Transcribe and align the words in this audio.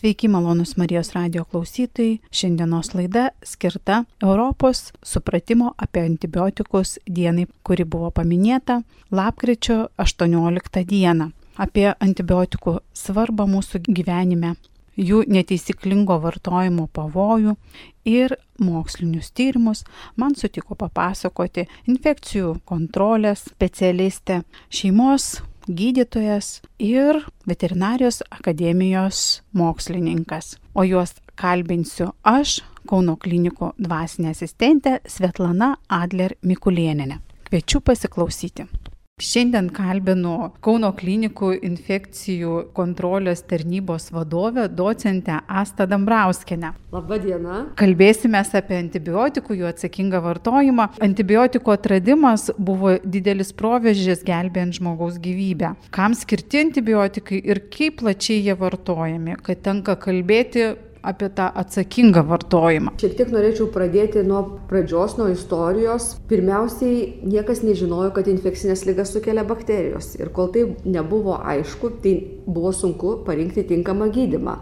Sveiki, 0.00 0.28
malonus 0.28 0.76
Marijos 0.76 1.12
radio 1.12 1.44
klausytojai. 1.44 2.18
Šiandienos 2.30 2.90
laida 2.94 3.28
skirta 3.42 4.02
Europos 4.22 4.92
supratimo 5.02 5.70
apie 5.78 6.02
antibiotikus 6.04 6.98
dienai, 7.08 7.46
kuri 7.64 7.86
buvo 7.88 8.10
paminėta 8.10 8.82
lapkričio 9.10 9.78
18 10.04 10.84
dieną. 10.90 11.30
Apie 11.56 11.86
antibiotikų 11.94 12.76
svarbą 12.92 13.48
mūsų 13.48 13.80
gyvenime, 13.88 14.52
jų 15.00 15.22
neteisyklingo 15.32 16.20
vartojimo 16.20 16.90
pavojų 16.92 17.56
ir 18.04 18.36
mokslinius 18.60 19.32
tyrimus 19.32 19.86
man 20.20 20.36
sutiko 20.36 20.76
papasakoti 20.76 21.70
infekcijų 21.88 22.58
kontrolės 22.68 23.48
specialistė, 23.48 24.42
šeimos 24.68 25.38
gydytojas 25.68 26.60
ir 26.78 27.22
veterinarijos 27.48 28.22
akademijos 28.30 29.42
mokslininkas. 29.52 30.56
O 30.74 30.84
juos 30.84 31.14
kalbinsiu 31.34 32.12
aš, 32.22 32.60
Kauno 32.86 33.16
klinikų 33.18 33.72
dvasinė 33.82 34.30
asistentė 34.30 35.00
Svetlana 35.10 35.72
Adler 35.90 36.36
Mikulieninė. 36.46 37.18
Kviečiu 37.48 37.80
pasiklausyti. 37.82 38.68
Šiandien 39.16 39.70
kalbinu 39.72 40.50
Kauno 40.60 40.90
klinikų 40.92 41.54
infekcijų 41.64 42.56
kontrolės 42.76 43.40
tarnybos 43.48 44.10
vadovę, 44.12 44.66
docentę 44.68 45.38
Astą 45.48 45.86
Dambrauskinę. 45.88 46.74
Labadiena. 46.92 47.62
Kalbėsime 47.80 48.42
apie 48.44 48.76
antibiotikų, 48.76 49.56
jų 49.56 49.70
atsakingą 49.70 50.20
vartojimą. 50.20 50.90
Antibiotikų 51.00 51.72
atradimas 51.78 52.50
buvo 52.58 52.98
didelis 53.08 53.54
proveržis 53.56 54.20
gelbėjant 54.20 54.76
žmogaus 54.82 55.16
gyvybę. 55.16 55.72
Kam 55.96 56.12
skirti 56.12 56.66
antibiotikai 56.66 57.40
ir 57.40 57.62
kaip 57.72 58.02
plačiai 58.02 58.44
jie 58.44 58.58
vartojami, 58.60 59.38
kad 59.40 59.64
tenka 59.64 59.96
kalbėti 59.96 60.74
apie 61.06 61.28
tą 61.30 61.48
atsakingą 61.62 62.24
vartojimą. 62.26 62.94
Šiek 63.00 63.16
tiek 63.18 63.30
norėčiau 63.34 63.68
pradėti 63.74 64.24
nuo 64.26 64.42
pradžios, 64.70 65.16
nuo 65.20 65.28
istorijos. 65.32 66.14
Pirmiausiai, 66.30 67.22
niekas 67.26 67.62
nežinojo, 67.66 68.10
kad 68.16 68.30
infekcinės 68.30 68.82
lygas 68.88 69.14
sukelia 69.14 69.46
bakterijos. 69.46 70.14
Ir 70.18 70.32
kol 70.34 70.50
tai 70.54 70.66
nebuvo 70.84 71.38
aišku, 71.38 71.92
tai 72.02 72.16
buvo 72.46 72.74
sunku 72.74 73.20
parinkti 73.26 73.66
tinkamą 73.70 74.10
gydimą. 74.14 74.56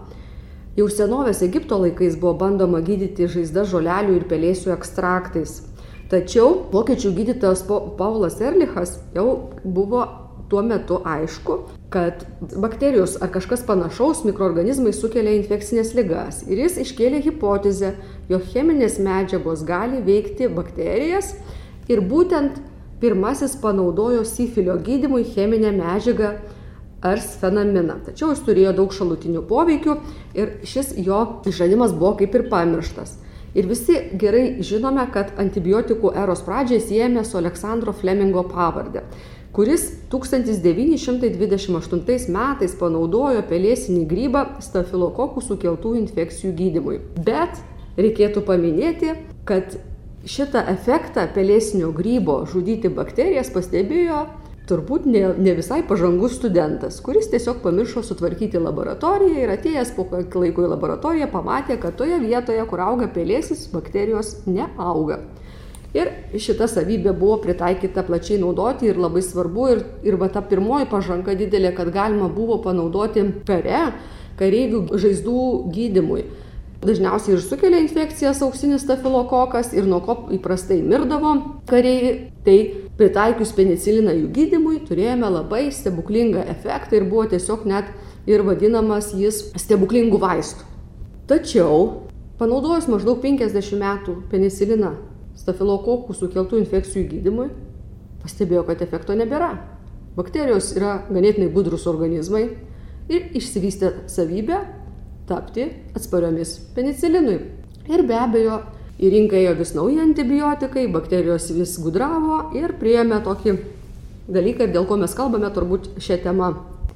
Jau 0.75 0.89
senovės 0.91 1.45
Egipto 1.47 1.79
laikais 1.79 2.19
buvo 2.19 2.35
bandoma 2.41 2.81
gydyti 2.83 3.29
žaizdą 3.31 3.63
žolelių 3.71 4.19
ir 4.19 4.27
pelėsių 4.31 4.75
ekstraktais. 4.75 5.61
Tačiau 6.11 6.67
vokiečių 6.73 7.15
gydytojas 7.17 7.63
Paulas 7.69 8.41
Erlichas 8.43 8.99
jau 9.15 9.55
buvo 9.65 10.03
tuo 10.49 10.63
metu 10.63 11.01
aišku, 11.05 11.59
kad 11.91 12.25
bakterijos 12.57 13.17
ar 13.23 13.31
kažkas 13.35 13.65
panašaus 13.67 14.25
mikroorganizmai 14.27 14.93
sukelia 14.93 15.35
infekcinės 15.39 15.95
ligas. 15.97 16.43
Ir 16.49 16.61
jis 16.65 16.79
iškėlė 16.85 17.23
hipotezę, 17.25 17.95
jog 18.29 18.45
cheminės 18.53 18.99
medžiagos 19.03 19.65
gali 19.67 20.03
veikti 20.05 20.51
bakterijas 20.53 21.35
ir 21.89 22.03
būtent 22.05 22.61
pirmasis 23.01 23.57
panaudojo 23.61 24.25
sifilio 24.29 24.77
gydimui 24.85 25.25
cheminę 25.35 25.73
medžiagą 25.77 26.35
arsfenaminą. 27.05 27.99
Tačiau 28.07 28.33
jis 28.33 28.41
turėjo 28.47 28.73
daug 28.79 28.95
šalutinių 28.97 29.45
poveikių 29.49 29.99
ir 30.39 30.57
šis 30.65 30.95
jo 31.05 31.21
išradimas 31.49 31.93
buvo 31.93 32.15
kaip 32.21 32.35
ir 32.39 32.49
pamirštas. 32.53 33.19
Ir 33.55 33.69
visi 33.71 33.95
gerai 34.19 34.65
žinome, 34.67 35.05
kad 35.15 35.37
antibiotikų 35.39 36.11
eros 36.19 36.41
pradžią 36.43 36.81
siejame 36.83 37.23
su 37.23 37.39
Aleksandro 37.39 37.93
Flemingo 37.95 38.43
pavardė 38.51 39.05
kuris 39.55 39.85
1928 40.11 42.35
metais 42.35 42.73
panaudojo 42.81 43.43
pelėsinį 43.47 44.03
grybą 44.11 44.43
stafilokokų 44.65 45.41
sukeltų 45.47 45.91
infekcijų 46.01 46.51
gydimui. 46.59 46.97
Bet 47.27 47.53
reikėtų 47.95 48.43
paminėti, 48.49 49.09
kad 49.47 49.77
šitą 50.27 50.61
efektą 50.73 51.29
pelėsinio 51.35 51.93
grybo 51.95 52.47
žudyti 52.51 52.89
bakterijas 52.91 53.51
pastebėjo 53.55 54.27
turbūt 54.69 55.07
ne, 55.07 55.23
ne 55.37 55.55
visai 55.57 55.83
pažangus 55.87 56.39
studentas, 56.39 57.01
kuris 57.05 57.29
tiesiog 57.33 57.61
pamiršo 57.65 58.03
sutvarkyti 58.07 58.61
laboratoriją 58.63 59.45
ir 59.45 59.53
atėjęs 59.59 59.93
po 59.97 60.07
laiko 60.15 60.65
į 60.65 60.71
laboratoriją 60.73 61.29
pamatė, 61.33 61.77
kad 61.81 61.99
toje 62.01 62.19
vietoje, 62.23 62.65
kur 62.71 62.85
auga 62.87 63.11
pelėsis, 63.13 63.67
bakterijos 63.73 64.39
neauga. 64.49 65.21
Ir 65.95 66.11
šita 66.35 66.67
savybė 66.67 67.13
buvo 67.15 67.37
pritaikyta 67.45 68.03
plačiai 68.07 68.41
naudoti 68.43 68.89
ir 68.91 68.99
labai 68.99 69.23
svarbu. 69.23 69.67
Ir, 69.71 69.83
ir 70.03 70.17
va 70.19 70.27
ta 70.33 70.43
pirmoji 70.43 70.89
pažanga 70.91 71.37
didelė, 71.39 71.71
kad 71.77 71.93
galima 71.95 72.27
buvo 72.33 72.59
panaudoti 72.65 73.23
kare, 73.47 73.85
kareivių 74.41 74.89
žaizdų 74.99 75.45
gydimui. 75.75 76.25
Dažniausiai 76.85 77.37
ir 77.37 77.41
sukelia 77.41 77.79
infekcijas 77.81 78.43
auksinis 78.45 78.83
stafilokokas 78.85 79.71
ir 79.73 79.87
nuo 79.89 80.03
ko 80.05 80.19
įprastai 80.35 80.83
mirdavo 80.85 81.37
kariai. 81.71 82.33
Tai 82.45 82.59
pritaikius 82.99 83.55
peniciliną 83.57 84.13
jų 84.19 84.27
gydimui 84.35 84.83
turėjome 84.85 85.31
labai 85.33 85.63
stebuklingą 85.73 86.43
efektą 86.53 86.99
ir 86.99 87.07
buvo 87.09 87.25
tiesiog 87.31 87.65
net 87.71 87.89
ir 88.29 88.45
vadinamas 88.45 89.15
jis 89.17 89.47
stebuklingų 89.63 90.21
vaistų. 90.21 90.67
Tačiau 91.31 91.79
panaudojus 92.37 92.91
maždaug 92.93 93.23
50 93.23 93.81
metų 93.81 94.21
peniciliną 94.29 94.93
stafilokokų 95.39 96.15
sukeltų 96.17 96.61
infekcijų 96.63 97.09
gydymui, 97.11 97.49
pastebėjo, 98.23 98.65
kad 98.69 98.83
efekto 98.85 99.17
nebėra. 99.19 99.53
Bakterijos 100.15 100.71
yra 100.79 101.01
ganėtinai 101.11 101.51
budrus 101.53 101.89
organizmai 101.91 102.45
ir 103.11 103.31
išsivystė 103.35 103.91
savybę 104.11 104.61
tapti 105.29 105.67
atspariomis 105.97 106.57
penicilinui. 106.77 107.39
Ir 107.91 108.05
be 108.07 108.17
abejo, 108.17 108.61
į 109.01 109.11
rinką 109.13 109.41
ėjo 109.41 109.57
vis 109.59 109.75
nauji 109.77 110.01
antibiotikai, 110.05 110.87
bakterijos 110.93 111.51
vis 111.57 111.75
gudravo 111.83 112.55
ir 112.57 112.77
priėmė 112.81 113.21
tokį 113.27 113.57
dalyką, 114.31 114.71
dėl 114.73 114.87
ko 114.89 114.97
mes 115.01 115.17
kalbame 115.17 115.51
turbūt 115.53 115.97
šią 116.01 116.21
temą 116.25 116.53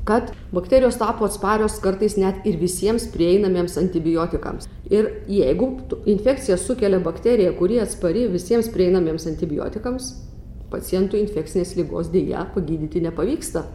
kad 0.09 0.31
bakterijos 0.57 0.97
tapo 1.01 1.27
atsparios 1.29 1.77
kartais 1.85 2.17
net 2.17 2.47
ir 2.49 2.57
visiems 2.61 3.05
prieinamiems 3.13 3.77
antibiotikams. 3.81 4.69
Ir 4.89 5.11
jeigu 5.29 5.75
infekcija 6.09 6.57
sukelia 6.61 7.01
bakteriją, 7.05 7.53
kuri 7.59 7.83
atspari 7.83 8.25
visiems 8.33 8.71
prieinamiems 8.73 9.29
antibiotikams, 9.29 10.15
pacientų 10.73 11.21
infekcinės 11.21 11.75
lygos 11.77 12.09
dėja 12.13 12.47
pagydyti 12.55 13.05
nepavyksta. 13.05 13.67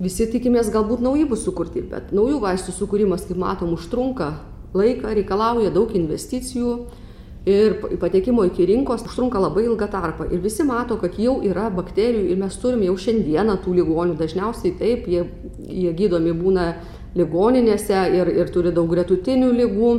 Visi 0.00 0.24
tikimės 0.32 0.70
galbūt 0.72 1.04
nauji 1.04 1.28
bus 1.28 1.44
sukurti, 1.44 1.84
bet 1.90 2.12
naujų 2.16 2.40
vaistų 2.40 2.72
sukūrimas, 2.72 3.26
kaip 3.28 3.40
matom, 3.40 3.74
užtrunka 3.76 4.30
laiką, 4.74 5.12
reikalauja 5.20 5.72
daug 5.74 5.92
investicijų, 5.96 6.78
ir 7.46 7.76
patekimo 8.00 8.44
iki 8.48 8.66
rinkos 8.66 9.04
užtrunka 9.04 9.40
labai 9.40 9.66
ilgą 9.68 9.88
tarpą. 9.92 10.26
Ir 10.32 10.40
visi 10.40 10.64
mato 10.64 10.96
kad 11.00 11.18
jau 11.20 11.36
yra 11.44 11.68
bakterijų 11.70 12.30
ir 12.32 12.40
mes 12.40 12.56
turim 12.60 12.82
jau 12.86 12.96
šiandieną 12.96 13.58
tų 13.64 13.76
ligonių. 13.80 14.16
Dažniausiai 14.20 14.74
taip 14.78 15.08
jie 15.08 15.26
jie 15.68 15.92
gydomi 15.92 16.32
būna 16.32 16.68
ligoninėse 17.14 18.04
ir 18.16 18.32
ir 18.32 18.52
turi 18.54 18.72
daug 18.72 18.88
gretutinių 18.90 19.52
ligų. 19.60 19.94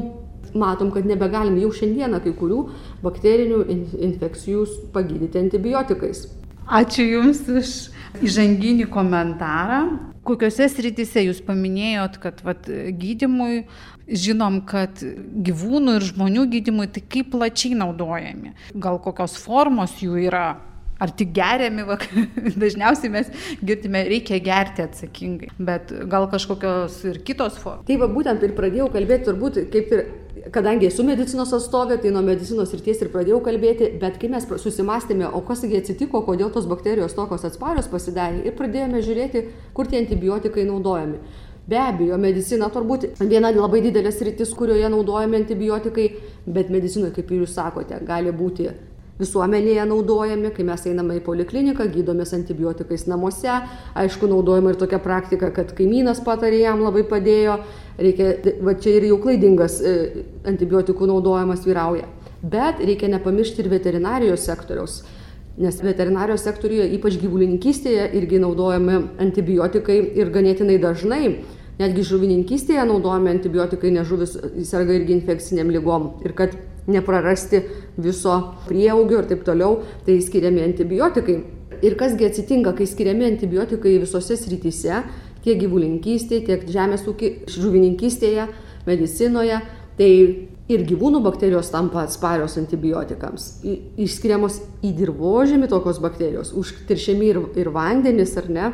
Matom 0.56 0.92
kad 0.92 1.06
nebegalim 1.06 1.58
jau 1.60 1.72
šiandieną 1.76 2.22
kai 2.24 2.32
kurių 2.40 2.62
bakterinių 3.04 3.58
in 3.68 3.82
infekcijų 4.08 4.66
pagydyti 4.94 5.42
antibiotikais. 5.42 6.30
Ačiū 6.66 7.04
jums 7.04 7.42
už 7.50 7.74
įžanginį 8.24 8.88
komentarą. 8.92 9.80
Kokiose 10.26 10.68
srityse 10.72 11.22
jūs 11.28 11.42
paminėjot 11.46 12.18
kad 12.24 12.40
vat 12.46 12.70
gydymui 13.00 13.66
žinom 14.10 14.62
kad 14.70 15.02
gyvūnų 15.46 15.98
ir 16.00 16.08
žmonių 16.12 16.46
gydymui 16.54 16.88
tai 16.94 17.04
kaip 17.06 17.34
plačiai 17.34 17.78
naudojami? 17.78 18.56
Gal 18.74 19.02
kokios 19.04 19.38
formos 19.42 20.00
jų 20.02 20.26
yra? 20.28 20.48
Ar 20.96 21.12
tik 21.12 21.34
geriami, 21.36 21.84
va, 21.84 21.98
dažniausiai 22.64 23.12
mes 23.12 23.28
girdime, 23.60 24.06
reikia 24.08 24.38
gerti 24.40 24.86
atsakingai, 24.86 25.50
bet 25.60 25.92
gal 26.08 26.30
kažkokios 26.32 27.02
ir 27.12 27.20
kitos 27.28 27.58
formos. 27.60 27.84
Tai 27.90 27.98
va 28.00 28.08
būtent 28.14 28.46
ir 28.48 28.54
pradėjau 28.56 28.88
kalbėti, 28.94 29.28
turbūt 29.28 29.60
kaip 29.74 29.92
ir 29.92 30.06
kadangi 30.54 30.90
esu 30.90 31.04
medicinos 31.06 31.54
atstovė, 31.56 31.98
tai 32.02 32.12
nuo 32.14 32.22
medicinos 32.26 32.74
ir 32.76 32.84
ties 32.86 33.02
ir 33.02 33.10
pradėjau 33.14 33.40
kalbėti, 33.46 33.90
bet 34.02 34.20
kai 34.22 34.30
mes 34.34 34.46
susimastėme, 34.62 35.28
o 35.32 35.42
kasgi 35.46 35.80
atsitiko, 35.80 36.22
kodėl 36.28 36.52
tos 36.54 36.68
bakterijos 36.70 37.18
tokios 37.18 37.46
atsparios 37.48 37.90
pasidarė 37.92 38.44
ir 38.46 38.56
pradėjome 38.58 39.02
žiūrėti, 39.06 39.46
kur 39.74 39.90
tie 39.90 40.02
antibiotikai 40.04 40.68
naudojami. 40.70 41.22
Be 41.66 41.80
abejo, 41.82 42.18
medicina 42.22 42.70
turbūt 42.70 43.08
viena 43.26 43.50
labai 43.50 43.82
didelė 43.82 44.12
sritis, 44.14 44.52
kurioje 44.54 44.90
naudojami 44.94 45.40
antibiotikai, 45.42 46.12
bet 46.46 46.70
medicinoje, 46.70 47.16
kaip 47.16 47.32
ir 47.32 47.42
jūs 47.42 47.56
sakote, 47.58 47.98
gali 48.06 48.34
būti 48.36 48.70
visuomenėje 49.20 49.86
naudojami, 49.88 50.52
kai 50.56 50.66
mes 50.68 50.86
einame 50.90 51.20
į 51.20 51.24
polikliniką, 51.24 51.88
gydomės 51.94 52.34
antibiotikais 52.36 53.06
namuose. 53.08 53.62
Aišku, 53.96 54.28
naudojama 54.32 54.74
ir 54.74 54.80
tokia 54.82 55.00
praktika, 55.04 55.52
kad 55.56 55.72
kaimynas 55.78 56.20
patarė 56.26 56.66
jam 56.66 56.84
labai 56.84 57.06
padėjo. 57.08 57.60
Reikia, 57.96 58.32
va 58.66 58.76
čia 58.76 58.98
ir 58.98 59.08
jau 59.08 59.20
klaidingas 59.24 59.80
e, 59.80 59.96
antibiotikų 60.52 61.08
naudojimas 61.14 61.64
vyrauja. 61.64 62.10
Bet 62.44 62.84
reikia 62.84 63.08
nepamiršti 63.14 63.64
ir 63.64 63.72
veterinarijos 63.72 64.44
sektoriaus. 64.50 65.00
Nes 65.64 65.80
veterinarijos 65.80 66.44
sektoriuje, 66.44 66.90
ypač 66.98 67.16
gyvulininkystėje, 67.22 68.10
irgi 68.20 68.42
naudojami 68.44 68.98
antibiotikai 69.24 70.02
ir 70.20 70.34
ganėtinai 70.36 70.76
dažnai 70.84 71.24
netgi 71.80 72.04
žuvininkystėje 72.08 72.84
naudojami 72.88 73.32
antibiotikai, 73.32 73.94
nes 73.96 74.08
žuvis 74.08 74.36
serga 74.68 74.96
irgi 74.96 75.16
infekciniam 75.16 75.72
lygom 75.72 76.12
ir 76.28 76.36
kad 76.36 76.56
neprarasti 76.92 77.62
viso 77.98 78.36
prieaugio 78.68 79.22
ir 79.22 79.30
taip 79.30 79.46
toliau, 79.48 79.80
tai 80.06 80.20
skiriami 80.24 80.64
antibiotikai. 80.66 81.38
Ir 81.86 81.96
kasgi 82.00 82.28
atsitinka, 82.30 82.74
kai 82.78 82.88
skiriami 82.88 83.28
antibiotikai 83.28 83.98
visose 84.02 84.38
srityse, 84.40 85.02
tiek 85.46 85.60
gyvulinkystėje, 85.62 86.46
tiek 86.48 86.68
žemės 86.72 87.06
ūkį, 87.10 87.32
žuvininkystėje, 87.52 88.48
medicinoje, 88.88 89.60
tai 89.98 90.12
ir 90.72 90.84
gyvūnų 90.90 91.22
bakterijos 91.26 91.70
tampa 91.74 92.02
atsparios 92.06 92.58
antibiotikams. 92.62 93.50
Išskiriamos 94.02 94.62
į 94.86 94.94
dirbožėmį 94.98 95.70
tokios 95.72 96.00
bakterijos, 96.02 96.54
užteršiami 96.58 97.28
ir, 97.34 97.42
ir 97.62 97.70
vandenis 97.74 98.34
ar 98.42 98.50
ne 98.50 98.72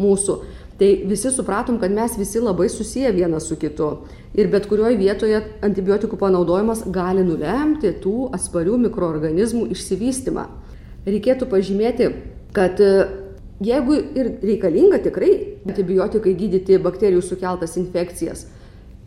mūsų. 0.00 0.38
Tai 0.78 0.88
visi 1.10 1.30
supratom, 1.34 1.78
kad 1.82 1.90
mes 1.94 2.14
visi 2.18 2.42
labai 2.42 2.68
susiję 2.70 3.10
vienas 3.14 3.48
su 3.50 3.58
kitu. 3.58 3.90
Ir 4.36 4.50
bet 4.52 4.66
kurioje 4.68 4.98
vietoje 5.00 5.38
antibiotikų 5.64 6.18
panaudojimas 6.20 6.84
gali 6.92 7.24
nulemti 7.24 7.94
tų 8.02 8.28
atsparių 8.36 8.76
mikroorganizmų 8.88 9.70
išsivystimą. 9.72 10.44
Reikėtų 11.08 11.48
pažymėti, 11.48 12.10
kad 12.52 12.80
e, 12.84 12.92
jeigu 13.64 13.96
ir 14.18 14.34
reikalinga 14.44 15.00
tikrai 15.06 15.32
antibiotikai 15.64 16.36
gydyti 16.36 16.76
bakterijų 16.84 17.24
sukeltas 17.24 17.78
infekcijas, 17.80 18.44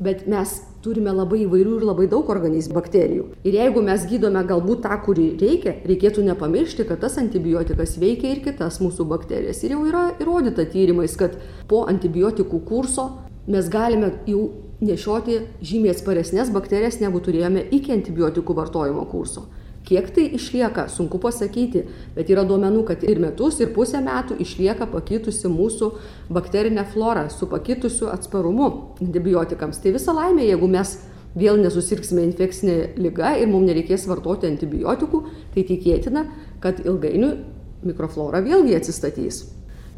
bet 0.02 0.26
mes 0.30 0.56
turime 0.82 1.14
labai 1.14 1.44
įvairių 1.44 1.76
ir 1.78 1.86
labai 1.86 2.08
daug 2.10 2.30
organizmų 2.34 2.74
bakterijų. 2.80 3.28
Ir 3.46 3.58
jeigu 3.60 3.84
mes 3.86 4.08
gydome 4.10 4.42
galbūt 4.50 4.82
tą, 4.88 4.98
kurį 5.06 5.28
reikia, 5.42 5.76
reikėtų 5.86 6.26
nepamiršti, 6.26 6.88
kad 6.90 7.04
tas 7.04 7.20
antibiotikas 7.22 8.00
veikia 8.02 8.34
ir 8.34 8.42
kitas 8.48 8.82
mūsų 8.82 9.06
bakterijas. 9.12 9.62
Ir 9.62 9.76
jau 9.76 9.86
yra 9.86 10.08
įrodyta 10.18 10.66
tyrimais, 10.74 11.14
kad 11.20 11.38
po 11.70 11.86
antibiotikų 11.92 12.64
kurso 12.66 13.12
mes 13.46 13.70
galime 13.70 14.16
jau 14.26 14.48
nešioti 14.82 15.40
žymiai 15.62 15.94
atsparesnės 15.94 16.52
bakterijas, 16.54 17.00
negu 17.02 17.22
turėjome 17.24 17.64
iki 17.72 17.94
antibiotikų 17.96 18.56
vartojimo 18.58 19.06
kurso. 19.12 19.48
Kiek 19.86 20.12
tai 20.14 20.28
išlieka, 20.38 20.86
sunku 20.94 21.18
pasakyti, 21.22 21.88
bet 22.14 22.30
yra 22.30 22.44
duomenų, 22.46 22.84
kad 22.86 23.02
ir 23.04 23.18
metus, 23.22 23.58
ir 23.64 23.72
pusę 23.74 23.98
metų 24.06 24.38
išlieka 24.44 24.86
pakitusi 24.92 25.50
mūsų 25.50 25.90
bakterinė 26.30 26.86
flora 26.94 27.26
su 27.34 27.50
pakitusiu 27.50 28.12
atsparumu 28.14 28.68
antibiotikams. 29.02 29.82
Tai 29.82 29.96
visa 29.98 30.14
laimė, 30.14 30.46
jeigu 30.52 30.70
mes 30.70 31.00
vėl 31.34 31.58
nesusirgsime 31.64 32.28
infekcinė 32.28 32.76
lyga 33.02 33.34
ir 33.42 33.50
mums 33.50 33.72
nereikės 33.72 34.06
vartoti 34.10 34.52
antibiotikų, 34.52 35.24
tai 35.56 35.66
tikėtina, 35.66 36.28
kad 36.62 36.84
ilgainiui 36.86 37.34
mikroflora 37.88 38.44
vėlgi 38.46 38.78
atsistatys. 38.78 39.48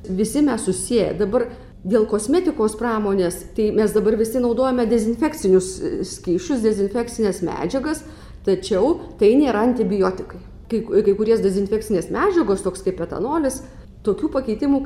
Visi 0.08 0.42
mes 0.44 0.64
susiję. 0.64 1.14
Dabar 1.20 1.48
dėl 1.84 2.06
kosmetikos 2.08 2.78
pramonės, 2.80 3.42
tai 3.58 3.72
mes 3.76 3.92
dabar 3.96 4.16
visi 4.20 4.40
naudojame 4.40 4.86
dezinfekcinius 4.88 5.72
skyšius, 6.16 6.64
dezinfekcinės 6.64 7.42
medžiagas, 7.44 8.06
Tačiau 8.44 8.98
tai 9.20 9.34
nėra 9.40 9.64
antibiotikai. 9.70 10.42
Kai, 10.72 10.82
kai 10.84 11.16
kurios 11.16 11.42
dezinfekcinės 11.44 12.10
medžiagos, 12.12 12.64
toks 12.66 12.84
kaip 12.84 13.00
etanolis, 13.06 13.62
tokių 14.04 14.30
pakeitimų 14.34 14.82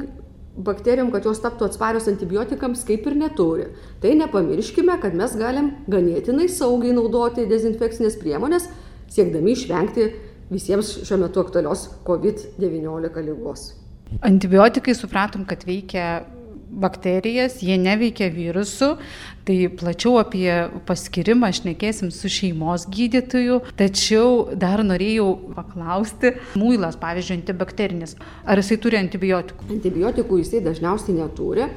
bakterijom, 0.67 1.09
kad 1.13 1.25
jos 1.25 1.41
taptų 1.41 1.67
atsparios 1.69 2.09
antibiotikams, 2.09 2.83
kaip 2.85 3.05
ir 3.09 3.17
neturi. 3.17 3.67
Tai 4.03 4.13
nepamirškime, 4.21 4.97
kad 5.01 5.17
mes 5.17 5.33
galim 5.37 5.71
ganėtinai 5.89 6.49
saugiai 6.53 6.93
naudoti 6.97 7.47
dezinfekcinės 7.49 8.17
priemonės, 8.21 8.69
siekdami 9.13 9.53
išvengti 9.55 10.09
visiems 10.51 10.93
šiuo 11.07 11.21
metu 11.23 11.41
aktualios 11.41 11.87
COVID-19 12.05 13.25
lygos. 13.25 13.71
Antibiotikai 14.25 14.93
supratom, 14.97 15.45
kad 15.49 15.65
veikia 15.67 16.27
bakterijas, 16.69 17.61
jie 17.63 17.77
neveikia 17.79 18.29
virusų, 18.33 18.93
tai 19.47 19.57
plačiau 19.79 20.17
apie 20.21 20.51
paskirimą 20.87 21.49
šnekėsim 21.55 22.11
su 22.13 22.29
šeimos 22.31 22.87
gydytoju, 22.91 23.61
tačiau 23.79 24.55
dar 24.59 24.83
norėjau 24.85 25.29
paklausti, 25.55 26.35
muilas, 26.59 26.99
pavyzdžiui, 26.99 27.39
antibakterinis, 27.41 28.17
ar 28.45 28.59
jisai 28.59 28.79
turi 28.83 28.99
antibiotikų? 28.99 29.69
Antibiotikų 29.77 30.41
jisai 30.43 30.63
dažniausiai 30.65 31.17
neturi. 31.21 31.69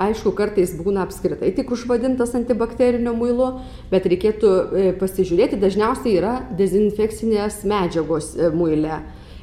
Aišku, 0.00 0.30
kartais 0.38 0.70
būna 0.78 1.02
apskritai 1.04 1.50
tik 1.52 1.72
užvadintas 1.74 2.30
antibakteriniu 2.38 3.10
muilu, 3.18 3.48
bet 3.90 4.06
reikėtų 4.08 4.50
e, 4.52 4.84
pasižiūrėti, 5.00 5.58
dažniausiai 5.60 6.14
yra 6.14 6.36
dezinfekcinės 6.56 7.64
medžiagos 7.68 8.30
e, 8.38 8.52
muile. 8.54 9.00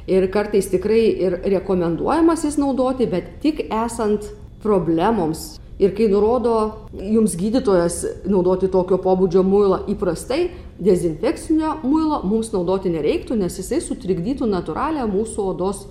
Ir 0.08 0.24
kartais 0.32 0.70
tikrai 0.72 1.02
ir 1.20 1.36
rekomenduojamas 1.52 2.46
jis 2.48 2.56
naudoti, 2.56 3.06
bet 3.12 3.28
tik 3.44 3.66
esant 3.68 4.24
problemoms. 4.62 5.58
Ir 5.78 5.92
kai 5.94 6.08
nurodo 6.10 6.88
jums 6.98 7.36
gydytojas 7.38 8.00
naudoti 8.26 8.66
tokio 8.70 8.98
pobūdžio 8.98 9.44
muilą 9.46 9.84
įprastai, 9.92 10.48
dezinfekcinio 10.82 11.76
muilo 11.84 12.18
mums 12.26 12.50
naudoti 12.50 12.90
nereiktų, 12.90 13.36
nes 13.38 13.60
jisai 13.60 13.78
sutrikdytų 13.84 14.48
natūralią 14.50 15.06
mūsų 15.10 15.46
odos 15.52 15.84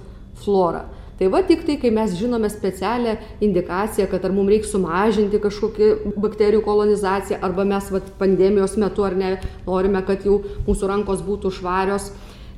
florą. 0.44 0.84
Tai 1.18 1.32
va 1.34 1.40
tik 1.42 1.64
tai, 1.66 1.80
kai 1.82 1.90
mes 1.90 2.12
žinome 2.14 2.50
specialią 2.52 3.16
indikaciją, 3.42 4.06
kad 4.12 4.26
ar 4.28 4.34
mums 4.36 4.52
reikia 4.54 4.70
sumažinti 4.70 5.40
kažkokį 5.42 5.88
bakterijų 6.22 6.62
kolonizaciją, 6.68 7.40
arba 7.42 7.66
mes 7.66 7.88
va, 7.90 8.04
pandemijos 8.20 8.76
metu 8.78 9.08
ar 9.08 9.16
ne 9.18 9.32
norime, 9.66 10.04
kad 10.06 10.28
jau 10.28 10.44
mūsų 10.68 10.92
rankos 10.92 11.24
būtų 11.26 11.56
švarios, 11.58 12.12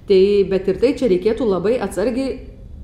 tai 0.10 0.22
bet 0.50 0.68
ir 0.68 0.82
tai 0.82 0.92
čia 1.00 1.08
reikėtų 1.14 1.48
labai 1.48 1.78
atsargiai 1.80 2.34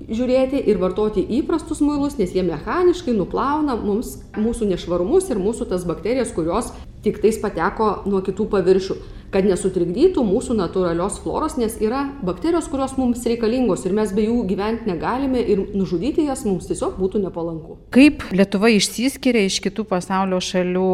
žiūrėti 0.05 0.59
ir 0.69 0.79
vartoti 0.81 1.23
įprastus 1.39 1.81
muilus, 1.81 2.17
nes 2.19 2.33
jie 2.35 2.43
mechaniškai 2.45 3.15
nuplauna 3.15 3.77
mums 3.79 4.17
mūsų 4.37 4.69
nešvarumus 4.73 5.29
ir 5.31 5.41
mūsų 5.41 5.69
tas 5.71 5.85
bakterijas, 5.87 6.33
kurios 6.35 6.73
tik 7.05 7.21
tais 7.23 7.37
pateko 7.41 8.03
nuo 8.09 8.21
kitų 8.25 8.49
paviršių, 8.53 8.97
kad 9.35 9.43
nesutrikdytų 9.43 10.23
mūsų 10.23 10.55
natūralios 10.55 11.17
floros, 11.19 11.57
nes 11.59 11.75
yra 11.83 12.05
bakterijos, 12.23 12.69
kurios 12.71 12.93
mums 12.95 13.25
reikalingos 13.27 13.83
ir 13.83 13.95
mes 13.97 14.13
be 14.15 14.23
jų 14.29 14.37
gyventi 14.47 14.87
negalime 14.87 15.41
ir 15.43 15.65
nužudyti 15.75 16.29
jas 16.29 16.45
mums 16.47 16.69
tiesiog 16.69 16.95
būtų 16.95 17.19
nepalanku. 17.25 17.75
Kaip 17.95 18.23
Lietuva 18.31 18.71
išsiskiria 18.71 19.43
iš 19.49 19.59
kitų 19.65 19.83
pasaulio 19.89 20.39
šalių 20.39 20.87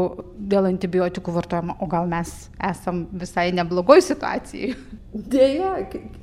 dėl 0.51 0.71
antibiotikų 0.71 1.35
vartojimo, 1.35 1.77
o 1.77 1.89
gal 1.91 2.09
mes 2.09 2.33
esam 2.71 3.05
visai 3.13 3.51
neblogoj 3.53 4.01
situacijai? 4.07 4.73
Deja, 5.11 5.75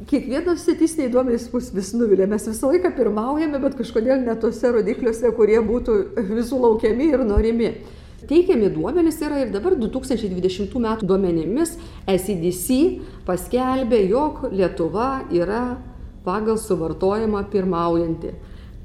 kiekvienas 0.08 0.64
statistiniai 0.64 1.12
duomenys 1.12 1.46
mus 1.52 1.70
vis 1.76 1.92
nuvilia. 1.94 2.26
Mes 2.30 2.48
visą 2.48 2.72
laiką 2.72 2.94
pirmaujame, 2.96 3.60
bet 3.62 3.78
kažkodėl 3.78 4.24
ne 4.24 4.34
tose 4.42 4.72
rodikliuose, 4.74 5.30
kurie 5.36 5.60
būtų 5.62 5.98
visų 6.32 6.58
laukiami 6.64 7.12
ir 7.12 7.24
norimi. 7.28 7.72
Teikiami 8.26 8.74
duomenys 8.74 9.20
yra 9.22 9.38
ir 9.44 9.52
dabar 9.54 9.76
2020 9.78 10.74
m. 10.74 10.86
duomenimis 11.06 11.76
SEDC 12.02 12.78
paskelbė, 13.28 14.00
jog 14.10 14.48
Lietuva 14.50 15.28
yra 15.30 15.76
pagal 16.26 16.58
suvartojimą 16.58 17.44
pirmaujanti. 17.52 18.32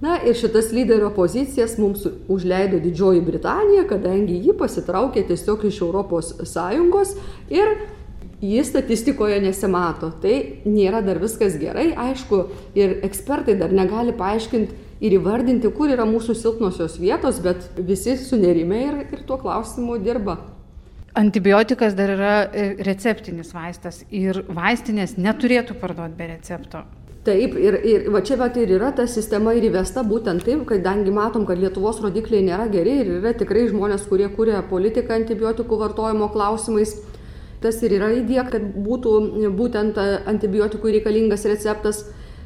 Na 0.04 0.20
ir 0.22 0.38
šitas 0.38 0.70
lyderio 0.76 1.10
pozicijas 1.16 1.80
mums 1.82 2.06
užleido 2.30 2.78
Didžioji 2.84 3.24
Britanija, 3.26 3.88
kadangi 3.90 4.38
ji 4.44 4.54
pasitraukė 4.60 5.26
tiesiog 5.26 5.66
iš 5.66 5.82
Europos 5.82 6.30
Sąjungos 6.54 7.16
ir 7.50 7.74
ji 8.44 8.64
statistikoje 8.68 9.40
nesimato. 9.42 10.12
Tai 10.22 10.36
nėra 10.68 11.02
dar 11.02 11.18
viskas 11.24 11.58
gerai, 11.58 11.90
aišku, 11.96 12.46
ir 12.78 13.00
ekspertai 13.08 13.58
dar 13.58 13.74
negali 13.74 14.14
paaiškinti 14.14 14.93
ir 15.04 15.18
įvardinti, 15.20 15.70
kur 15.76 15.92
yra 15.92 16.08
mūsų 16.08 16.36
silpnosios 16.40 16.98
vietos, 17.02 17.42
bet 17.44 17.68
visi 17.78 18.16
sunerime 18.20 18.82
ir, 18.88 19.00
ir 19.12 19.24
tuo 19.28 19.38
klausimu 19.42 20.00
dirba. 20.04 20.40
Antibiotikas 21.20 21.94
dar 21.94 22.16
yra 22.16 22.34
e, 22.48 22.70
receptinis 22.88 23.52
vaistas 23.54 24.02
ir 24.10 24.40
vaistinės 24.50 25.18
neturėtų 25.22 25.76
parduoti 25.82 26.18
be 26.18 26.30
recepto. 26.32 26.82
Taip, 27.24 27.54
ir, 27.56 27.78
ir 27.88 28.08
va 28.12 28.20
čia 28.26 28.36
bet 28.40 28.58
ir 28.60 28.74
yra 28.76 28.90
ta 28.96 29.06
sistema 29.08 29.54
ir 29.56 29.70
įvesta 29.70 30.02
būtent 30.04 30.44
taip, 30.44 30.66
kadangi 30.68 31.14
matom, 31.14 31.46
kad 31.48 31.62
Lietuvos 31.62 32.02
rodikliai 32.04 32.44
nėra 32.44 32.66
geri 32.72 32.98
ir 33.04 33.12
yra 33.20 33.32
tikrai 33.38 33.68
žmonės, 33.70 34.08
kurie 34.10 34.28
kūrė 34.34 34.60
politiką 34.72 35.16
antibiotikų 35.22 35.80
vartojimo 35.86 36.28
klausimais 36.34 36.98
tas 37.64 37.80
ir 37.86 37.96
yra 37.96 38.10
idėja, 38.18 38.44
kad 38.52 38.66
būtų 38.86 39.14
būtent 39.56 40.00
antibiotikų 40.28 40.98
reikalingas 40.98 41.46
receptas. 41.48 42.04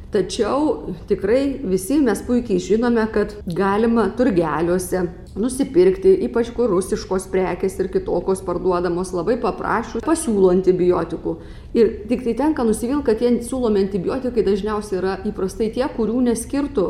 Tačiau 0.08 0.94
tikrai 1.04 1.58
visi 1.68 1.98
mes 2.00 2.20
puikiai 2.24 2.62
žinome, 2.64 3.02
kad 3.12 3.34
galima 3.44 4.06
turgeliuose 4.16 5.02
nusipirkti, 5.36 6.14
ypač 6.24 6.48
kur 6.56 6.72
rusiškos 6.72 7.26
prekės 7.28 7.76
ir 7.76 7.90
kitokios 7.92 8.40
parduodamos 8.46 9.12
labai 9.12 9.36
paprašus, 9.42 10.00
pasiūlo 10.06 10.48
antibiotikų. 10.54 11.34
Ir 11.76 11.92
tik 12.08 12.24
tai 12.24 12.34
tenka 12.40 12.64
nusivilti, 12.64 13.04
kad 13.10 13.20
tie 13.20 13.34
siūlomi 13.44 13.84
antibiotikai 13.84 14.46
dažniausiai 14.48 15.00
yra 15.02 15.18
įprastai 15.28 15.68
tie, 15.76 15.84
kurių 15.98 16.24
neskirtų 16.30 16.88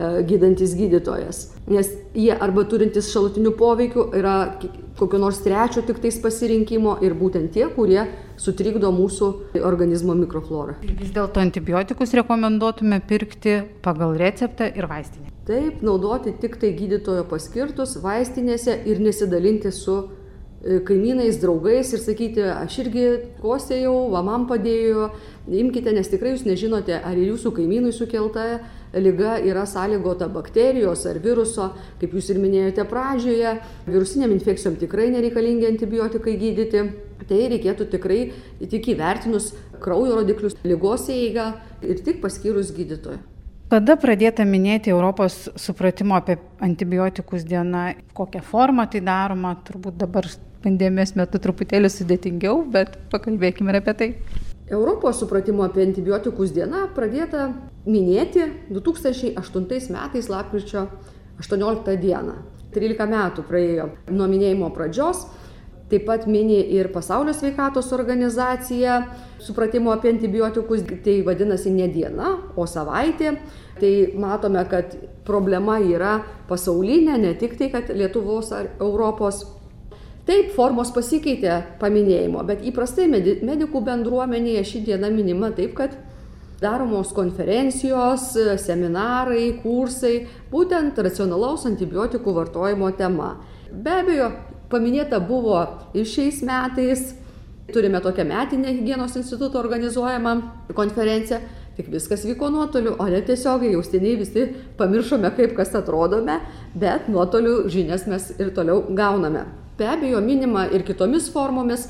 gydantis 0.00 0.72
gydytojas. 0.78 1.42
Nes 1.68 1.90
jie 2.16 2.32
arba 2.32 2.64
turintis 2.68 3.10
šalutinių 3.12 3.52
poveikių 3.58 4.06
yra 4.16 4.36
kokio 5.00 5.18
nors 5.20 5.40
trečio 5.44 5.82
tik 5.86 6.00
tais 6.02 6.18
pasirinkimo 6.20 6.96
ir 7.04 7.14
būtent 7.16 7.52
tie, 7.54 7.66
kurie 7.74 8.02
sutrikdo 8.40 8.92
mūsų 8.96 9.30
organizmo 9.64 10.16
mikroflorą. 10.18 10.78
Vis 10.84 11.12
dėlto 11.16 11.42
antibiotikus 11.42 12.14
rekomenduotume 12.16 13.00
pirkti 13.08 13.60
pagal 13.84 14.16
receptą 14.20 14.70
ir 14.72 14.88
vaistinę. 14.90 15.28
Taip, 15.48 15.80
naudoti 15.84 16.32
tik 16.40 16.56
tai 16.60 16.72
gydytojo 16.76 17.26
paskirtus 17.28 17.96
vaistinėse 18.00 18.76
ir 18.88 19.00
nesidalinti 19.02 19.72
su 19.74 19.96
e, 20.00 20.80
kaimynais, 20.86 21.40
draugais 21.42 21.92
ir 21.96 22.02
sakyti, 22.02 22.44
aš 22.52 22.80
irgi 22.84 23.06
kosėjau, 23.40 23.96
va 24.12 24.20
man 24.24 24.44
padėjo, 24.50 25.10
imkite, 25.48 25.92
nes 25.96 26.12
tikrai 26.12 26.36
jūs 26.36 26.44
nežinote, 26.48 27.00
ar 27.00 27.18
jūsų 27.18 27.54
kaimynui 27.56 27.92
sukelta 27.96 28.60
lyga 28.94 29.38
yra 29.46 29.66
sąlygota 29.66 30.28
bakterijos 30.32 31.06
ar 31.06 31.20
viruso, 31.22 31.70
kaip 32.00 32.14
jūs 32.16 32.30
ir 32.32 32.40
minėjote 32.42 32.84
pradžioje, 32.90 33.56
virusiniam 33.86 34.34
infekcijom 34.34 34.78
tikrai 34.80 35.10
nereikalingi 35.14 35.68
antibiotikai 35.70 36.36
gydyti. 36.40 36.84
Tai 37.30 37.40
reikėtų 37.52 37.86
tikrai 37.92 38.20
tik 38.72 38.88
įvertinus 38.94 39.52
kraujo 39.80 40.16
rodiklius, 40.18 40.56
lygos 40.64 41.04
eigą 41.12 41.52
ir 41.84 42.00
tik 42.04 42.22
paskyrus 42.22 42.72
gydytoją. 42.74 43.20
Kada 43.70 43.94
pradėta 44.00 44.42
minėti 44.42 44.90
Europos 44.90 45.44
supratimo 45.60 46.16
apie 46.16 46.40
antibiotikus 46.64 47.44
diena, 47.46 47.92
kokią 48.18 48.42
formą 48.42 48.88
tai 48.90 49.04
daroma, 49.06 49.52
turbūt 49.68 50.00
dabar 50.00 50.26
pandemijos 50.64 51.14
metu 51.14 51.38
truputėlį 51.38 51.92
sudėtingiau, 51.92 52.64
bet 52.72 52.98
pakalbėkime 53.12 53.70
ir 53.70 53.78
apie 53.78 53.94
tai. 54.00 54.08
Europos 54.70 55.18
supratimo 55.18 55.64
apie 55.66 55.82
antibiotikus 55.82 56.52
diena 56.54 56.84
pradėta 56.94 57.48
minėti 57.86 58.44
2008 58.70 59.90
metais 59.90 60.30
lapkričio 60.30 60.86
18 61.42 61.96
dieną. 61.98 62.36
13 62.70 63.06
metų 63.10 63.44
praėjo 63.48 63.88
nuo 64.14 64.28
minėjimo 64.30 64.70
pradžios. 64.74 65.24
Taip 65.90 66.04
pat 66.06 66.28
mini 66.30 66.60
ir 66.70 66.92
Pasaulio 66.94 67.32
sveikatos 67.34 67.88
organizacija 67.96 69.00
supratimo 69.42 69.90
apie 69.90 70.12
antibiotikus, 70.12 70.84
tai 71.02 71.16
vadinasi 71.26 71.72
ne 71.74 71.88
diena, 71.90 72.36
o 72.54 72.66
savaitė. 72.70 73.34
Tai 73.80 73.90
matome, 74.22 74.62
kad 74.70 74.94
problema 75.26 75.80
yra 75.82 76.20
pasaulinė, 76.46 77.18
ne 77.18 77.34
tik 77.34 77.58
tai, 77.58 77.72
kad 77.74 77.90
Lietuvos 77.90 78.52
ar 78.54 78.70
Europos. 78.78 79.42
Taip, 80.28 80.50
formos 80.52 80.90
pasikeitė 80.92 81.54
paminėjimo, 81.80 82.42
bet 82.46 82.60
įprastai 82.68 83.06
medikų 83.10 83.80
bendruomenėje 83.86 84.64
ši 84.68 84.82
diena 84.90 85.08
minima 85.10 85.48
taip, 85.56 85.72
kad 85.78 85.96
daromos 86.60 87.14
konferencijos, 87.16 88.34
seminarai, 88.60 89.46
kursai, 89.62 90.26
būtent 90.52 90.98
racionalaus 91.00 91.64
antibiotikų 91.70 92.34
vartojimo 92.36 92.90
tema. 92.98 93.32
Be 93.72 93.94
abejo, 94.02 94.28
paminėta 94.70 95.22
buvo 95.24 95.62
ir 95.96 96.04
šiais 96.04 96.42
metais, 96.46 97.14
turime 97.72 98.02
tokią 98.04 98.26
metinę 98.28 98.74
hygienos 98.76 99.16
instituto 99.16 99.58
organizuojamą 99.58 100.34
konferenciją, 100.76 101.40
tik 101.78 101.88
viskas 101.88 102.26
vyko 102.28 102.50
nuotoliu, 102.52 102.92
o 103.00 103.08
ne 103.08 103.22
tiesiogiai, 103.24 103.72
jau 103.72 103.80
seniai 103.86 104.18
visi 104.20 104.44
pamiršome, 104.76 105.32
kaip 105.38 105.56
kas 105.56 105.72
atrodome, 105.78 106.40
bet 106.76 107.08
nuotoliu 107.08 107.70
žinias 107.72 108.04
mes 108.10 108.34
ir 108.36 108.52
toliau 108.52 108.84
gauname. 108.92 109.46
Be 109.80 109.88
abejo, 109.88 110.20
minima 110.20 110.66
ir 110.68 110.84
kitomis 110.84 111.30
formomis, 111.32 111.86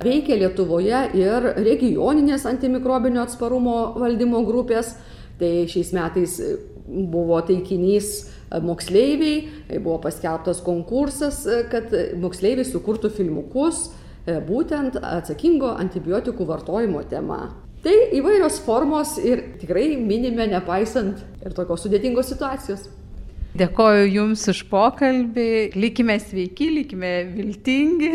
veikia 0.00 0.38
Lietuvoje 0.40 1.00
ir 1.20 1.50
regioninės 1.60 2.46
antimikrobinio 2.48 3.20
atsparumo 3.24 3.92
valdymo 4.00 4.40
grupės. 4.48 4.94
Tai 5.36 5.50
šiais 5.68 5.90
metais 5.92 6.38
buvo 6.86 7.40
taikinys 7.44 8.30
moksleiviai, 8.64 9.76
buvo 9.76 9.98
paskelbtas 10.06 10.62
konkursas, 10.64 11.42
kad 11.72 11.92
moksleiviai 12.22 12.66
sukurtų 12.68 13.10
filmukus 13.12 13.88
E, 14.24 14.38
būtent 14.40 14.96
atsakingo 15.04 15.74
antibiotikų 15.76 16.46
vartojimo 16.48 17.02
tema. 17.10 17.42
Tai 17.84 17.92
įvairios 18.16 18.56
formos 18.64 19.18
ir 19.20 19.42
tikrai 19.60 19.98
minime 20.00 20.46
nepaisant 20.48 21.20
ir 21.44 21.56
tokios 21.56 21.84
sudėtingos 21.84 22.30
situacijos. 22.32 22.86
Dėkoju 23.54 24.08
Jums 24.10 24.48
už 24.50 24.64
pokalbį, 24.66 25.76
likime 25.78 26.16
sveiki, 26.18 26.66
likime 26.74 27.12
viltingi 27.30 28.10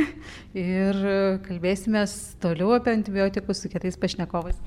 ir 0.60 1.00
kalbėsime 1.46 2.02
toliau 2.44 2.74
apie 2.76 2.92
antibiotikus 2.98 3.64
su 3.64 3.72
kitais 3.72 3.96
pašnekovais. 3.96 4.60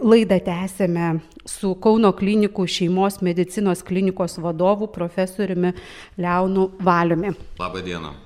Laidą 0.00 0.40
tęsėme 0.46 1.10
su 1.44 1.74
Kauno 1.84 2.14
klinikų 2.16 2.64
šeimos 2.64 3.20
medicinos 3.20 3.84
klinikos 3.84 4.40
vadovu 4.40 4.88
profesoriumi 4.88 5.74
Leonu 6.16 6.70
Valiumi. 6.80 7.36
Labą 7.60 7.84
dieną. 7.84 8.16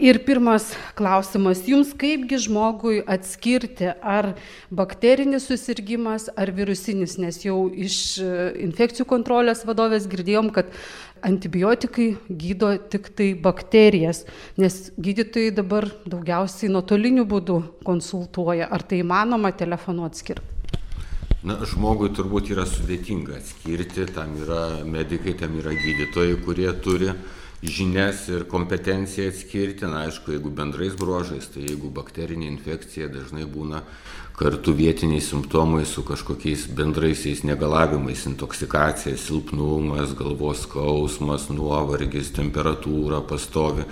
Ir 0.00 0.16
pirmas 0.24 0.70
klausimas 0.96 1.58
jums, 1.68 1.90
kaipgi 1.92 2.38
žmogui 2.40 3.02
atskirti, 3.04 3.90
ar 4.00 4.30
bakterinis 4.72 5.44
susirgymas, 5.50 6.30
ar 6.40 6.48
virusinis, 6.56 7.18
nes 7.20 7.36
jau 7.44 7.66
iš 7.68 7.96
e, 8.24 8.28
infekcijų 8.64 9.04
kontrolės 9.10 9.60
vadovės 9.68 10.06
girdėjom, 10.08 10.48
kad 10.56 10.70
antibiotikai 11.20 12.14
gydo 12.32 12.70
tik 12.88 13.10
tai 13.18 13.34
bakterijas, 13.44 14.22
nes 14.56 14.78
gydytojai 14.96 15.50
dabar 15.58 15.90
daugiausiai 16.08 16.72
nuotoliniu 16.72 17.26
būdu 17.28 17.58
konsultuoja. 17.84 18.70
Ar 18.72 18.80
tai 18.80 19.02
įmanoma 19.02 19.52
telefonu 19.52 20.06
atskirti? 20.08 20.48
Na, 21.44 21.58
žmogui 21.68 22.08
turbūt 22.16 22.48
yra 22.54 22.64
sudėtinga 22.68 23.36
atskirti, 23.36 24.08
tam 24.16 24.32
yra 24.46 24.80
medikai, 24.88 25.36
tam 25.36 25.60
yra 25.60 25.76
gydytojai, 25.76 26.40
kurie 26.40 26.72
turi 26.80 27.12
žinias 27.62 28.28
ir 28.28 28.46
kompetenciją 28.48 29.28
atskirti, 29.28 29.84
na 29.84 30.06
aišku, 30.06 30.32
jeigu 30.32 30.50
bendrais 30.50 30.96
bruožais, 30.96 31.50
tai 31.52 31.66
jeigu 31.66 31.90
bakterinė 31.92 32.48
infekcija 32.48 33.10
dažnai 33.12 33.44
būna 33.44 33.82
kartu 34.40 34.72
vietiniai 34.72 35.20
simptomai 35.20 35.84
su 35.84 36.00
kažkokiais 36.00 36.64
bendraisiais 36.72 37.42
negalavimais, 37.44 38.24
intoksikacija, 38.30 39.18
silpnumas, 39.20 40.14
galvos 40.16 40.62
skausmas, 40.64 41.50
nuovargis, 41.52 42.32
temperatūra 42.38 43.20
pastovi. 43.28 43.84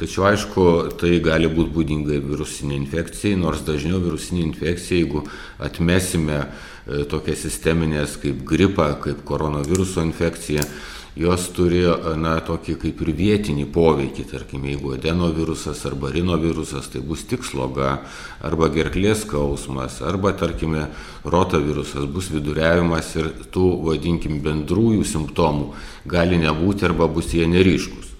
Tačiau 0.00 0.26
aišku, 0.32 0.64
tai 0.98 1.20
gali 1.22 1.46
būti 1.46 1.70
būdinga 1.76 2.18
virusinė 2.24 2.74
infekcija, 2.80 3.38
nors 3.38 3.62
dažniau 3.62 4.00
virusinė 4.02 4.42
infekcija, 4.48 5.04
jeigu 5.04 5.22
atmesime 5.62 6.40
e, 6.40 7.04
tokias 7.06 7.44
sisteminės 7.46 8.16
kaip 8.24 8.42
gripa, 8.48 8.88
kaip 9.04 9.22
koronaviruso 9.28 10.02
infekcija, 10.02 10.66
jos 11.16 11.48
turi 11.52 11.82
na 12.16 12.38
tokį 12.40 12.76
kaip 12.80 13.00
ir 13.04 13.10
vietinį 13.16 13.66
poveikį 13.74 14.24
tarkim 14.30 14.64
jeigu 14.64 14.94
adenovirusas 14.96 15.82
arba 15.88 16.08
rinovirusas 16.14 16.88
tai 16.92 17.02
bus 17.04 17.26
tik 17.28 17.44
sloga 17.44 17.98
arba 18.40 18.70
gerklės 18.72 19.26
skausmas 19.26 20.00
arba 20.08 20.32
tarkime 20.32 20.86
rotavirusas 21.24 22.08
bus 22.08 22.30
viduriavimas 22.32 23.12
ir 23.20 23.28
tų 23.52 23.66
vadinkim 23.90 24.40
bendrųjų 24.44 25.04
simptomų 25.04 25.74
gali 26.08 26.40
nebūti 26.40 26.88
arba 26.88 27.10
bus 27.12 27.34
jie 27.36 27.44
neryškūs 27.50 28.11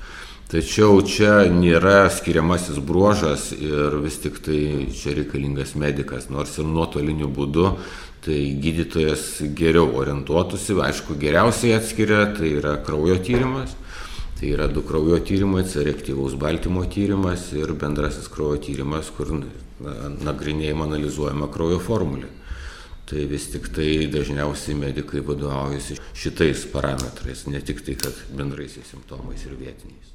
Tačiau 0.53 0.99
čia 1.01 1.47
nėra 1.49 2.11
skiriamasis 2.13 2.77
bruožas 2.85 3.47
ir 3.57 3.95
vis 4.05 4.19
tik 4.21 4.35
tai 4.45 4.59
čia 4.93 5.15
reikalingas 5.17 5.73
medikas, 5.81 6.27
nors 6.29 6.59
ir 6.61 6.67
nuotoliniu 6.69 7.31
būdu 7.33 7.71
tai 8.23 8.37
gydytojas 8.61 9.25
geriau 9.57 9.89
orientuotųsi, 10.03 10.77
aišku, 10.77 11.17
geriausiai 11.25 11.79
atskiria, 11.79 12.27
tai 12.37 12.53
yra 12.59 12.77
kraujo 12.85 13.17
tyrimas, 13.25 13.73
tai 14.37 14.53
yra 14.53 14.69
du 14.69 14.85
kraujo 14.85 15.23
tyrimai, 15.25 15.65
reaktyvaus 15.89 16.37
baltymo 16.37 16.85
tyrimas 16.85 17.49
ir 17.57 17.73
bendrasis 17.73 18.29
kraujo 18.29 18.61
tyrimas, 18.69 19.09
kur 19.17 19.33
nagrinėjama, 19.33 20.85
analizuojama 20.91 21.49
kraujo 21.55 21.81
formulė. 21.81 22.29
Tai 23.09 23.25
vis 23.29 23.49
tik 23.57 23.73
tai 23.73 23.91
dažniausiai 24.13 24.77
medikai 24.79 25.25
vadovaujasi 25.25 25.97
šitais 26.13 26.69
parametrais, 26.77 27.49
ne 27.49 27.65
tik 27.65 27.81
tai, 27.89 27.97
kad 28.05 28.27
bendraisiais 28.37 28.93
simptomais 28.93 29.49
ir 29.49 29.57
vietiniais. 29.57 30.12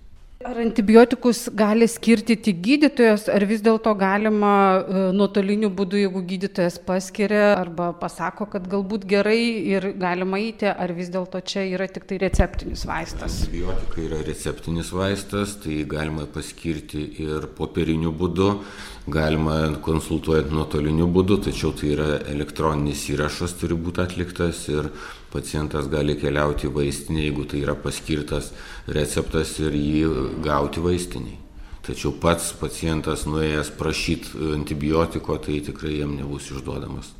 Ar 0.47 0.55
antibiotikus 0.63 1.49
gali 1.59 1.87
skirti 1.91 2.37
tik 2.39 2.61
gydytojas, 2.63 3.25
ar 3.27 3.43
vis 3.49 3.59
dėlto 3.65 3.91
galima 3.99 4.51
e, 4.79 5.01
nuotoliniu 5.17 5.67
būdu, 5.75 5.99
jeigu 5.99 6.21
gydytojas 6.29 6.77
paskiria 6.87 7.49
arba 7.57 7.89
pasako, 7.99 8.47
kad 8.53 8.69
galbūt 8.71 9.03
gerai 9.09 9.41
ir 9.73 9.89
galima 9.99 10.39
eiti, 10.39 10.69
ar 10.71 10.93
vis 10.95 11.11
dėlto 11.11 11.41
čia 11.43 11.65
yra 11.67 11.89
tik 11.91 12.07
tai 12.07 12.21
receptinis 12.23 12.85
vaistas? 12.87 13.41
Antibiotikai 13.43 14.07
yra 14.07 14.21
receptinis 14.29 14.93
vaistas, 14.95 15.57
tai 15.65 15.81
galima 15.97 16.29
paskirti 16.31 17.03
ir 17.25 17.51
popieriniu 17.59 18.15
būdu, 18.15 18.53
galima 19.11 19.59
konsultuojant 19.83 20.55
nuotoliniu 20.55 21.11
būdu, 21.11 21.41
tačiau 21.49 21.75
tai 21.75 21.91
yra 21.97 22.09
elektroninis 22.23 23.03
įrašas 23.11 23.59
turi 23.59 23.75
būti 23.75 24.05
atliktas 24.05 24.63
ir 24.71 24.93
pacientas 25.37 25.87
gali 25.93 26.17
keliauti 26.19 26.67
į 26.67 26.73
vaistinę, 26.81 27.23
jeigu 27.27 27.45
tai 27.47 27.61
yra 27.63 27.77
paskirtas 27.79 28.49
receptas 28.99 29.53
ir 29.61 29.77
jį 29.77 30.41
gauti 30.45 30.83
vaistiniai. 30.83 31.37
Tačiau 31.87 32.11
pats 32.19 32.49
pacientas 32.59 33.23
nuėjęs 33.29 33.69
prašyti 33.79 34.49
antibiotiko, 34.57 35.37
tai 35.39 35.61
tikrai 35.63 36.01
jam 36.01 36.17
nebus 36.17 36.49
išduodamas. 36.51 37.13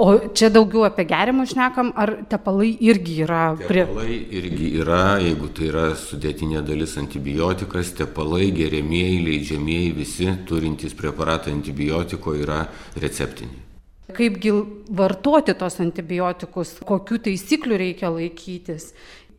O 0.00 0.32
čia 0.34 0.48
daugiau 0.50 0.86
apie 0.88 1.04
gerimus 1.06 1.52
šnekam, 1.52 1.92
ar 1.94 2.14
tepalai 2.30 2.72
irgi 2.88 3.20
yra 3.26 3.42
prie... 3.60 3.84
Tepalai 3.84 4.16
irgi 4.40 4.72
yra, 4.80 5.18
jeigu 5.22 5.52
tai 5.54 5.68
yra 5.68 5.86
sudėtinė 5.98 6.64
dalis 6.66 6.96
antibiotikas, 6.98 7.92
tepalai 7.98 8.48
geriamieji, 8.56 9.20
leidžiamieji, 9.28 9.96
visi 9.98 10.30
turintys 10.48 10.96
preparatą 10.98 11.52
antibiotiko 11.54 12.34
yra 12.40 12.64
receptiniai. 12.96 13.69
Kaipgi 14.16 14.52
vartoti 14.96 15.54
tos 15.58 15.78
antibiotikus, 15.82 16.76
kokių 16.86 17.20
taisyklių 17.28 17.80
reikia 17.84 18.12
laikytis. 18.12 18.90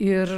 Ir 0.01 0.31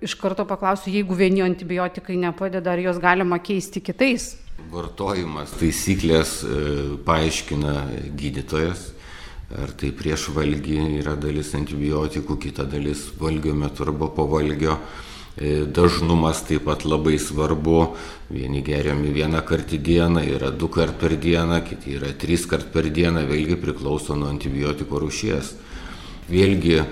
iš 0.00 0.14
karto 0.16 0.46
paklausiu, 0.48 0.92
jeigu 0.94 1.16
vieni 1.18 1.42
antibiotikai 1.44 2.16
nepadeda, 2.16 2.72
ar 2.72 2.80
juos 2.80 3.00
galima 3.02 3.36
keisti 3.44 3.82
kitais? 3.84 4.32
Vartojimas 4.70 5.52
taisyklės 5.60 6.38
e, 6.44 6.62
paaiškina 7.04 7.74
gydytojas 8.16 8.90
ar 9.58 9.72
tai 9.74 9.90
prieš 9.96 10.28
valgį 10.34 10.78
yra 11.00 11.16
dalis 11.18 11.50
antibiotikų, 11.58 12.36
kita 12.38 12.66
dalis 12.70 13.08
valgio 13.18 13.54
metu 13.58 13.82
arba 13.86 14.10
po 14.14 14.28
valgio. 14.30 14.76
E, 15.40 15.64
dažnumas 15.64 16.42
taip 16.44 16.66
pat 16.68 16.84
labai 16.84 17.16
svarbu. 17.18 17.94
Vieni 18.28 18.60
geriami 18.60 19.08
vieną 19.08 19.40
kartą 19.48 19.78
į 19.78 19.82
dieną, 19.86 20.24
yra 20.36 20.50
du 20.52 20.68
kart 20.68 20.98
per 21.00 21.14
dieną, 21.16 21.62
kiti 21.64 21.94
yra 21.96 22.10
tris 22.12 22.44
kart 22.46 22.68
per 22.74 22.90
dieną, 22.92 23.24
vėlgi 23.24 23.56
priklauso 23.56 24.18
nuo 24.20 24.28
antibiotiko 24.28 25.00
rušies. 25.00 25.54
Vėlgi, 26.28 26.82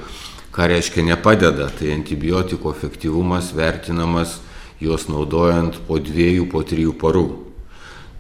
ką 0.56 0.68
reiškia 0.72 1.04
nepadeda, 1.10 1.68
tai 1.68 1.92
antibiotiko 1.92 2.72
efektyvumas 2.72 3.52
vertinamas 3.52 4.38
juos 4.80 5.04
naudojant 5.12 5.76
po 5.84 6.00
dviejų, 6.00 6.48
po 6.48 6.64
trijų 6.64 6.96
parų. 6.96 7.26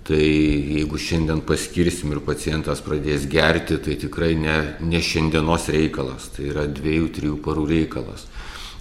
Tai 0.08 0.20
jeigu 0.20 1.00
šiandien 1.00 1.40
paskirsim 1.44 2.12
ir 2.12 2.20
pacientas 2.24 2.84
pradės 2.84 3.24
gerti, 3.28 3.80
tai 3.80 3.96
tikrai 3.96 4.34
ne, 4.36 4.58
ne 4.80 5.00
šiandienos 5.00 5.70
reikalas, 5.72 6.28
tai 6.36 6.50
yra 6.52 6.68
dviejų, 6.68 7.08
trijų 7.16 7.40
parų 7.44 7.64
reikalas. 7.72 8.28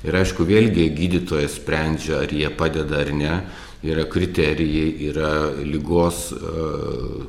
Ir 0.05 0.17
aišku, 0.19 0.45
vėlgi 0.45 0.91
gydytojas 0.93 1.57
sprendžia, 1.57 2.21
ar 2.21 2.33
jie 2.33 2.49
padeda 2.53 3.01
ar 3.01 3.09
ne, 3.17 3.33
yra 3.85 4.05
kriterijai, 4.09 4.91
yra 5.09 5.31
lygos 5.65 6.27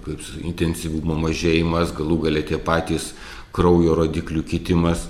kaip, 0.05 0.27
intensyvumo 0.45 1.17
mažėjimas, 1.23 1.95
galų 1.97 2.23
galia 2.27 2.45
tie 2.45 2.61
patys 2.61 3.13
kraujo 3.57 3.97
rodiklių 3.99 4.45
kitimas 4.49 5.09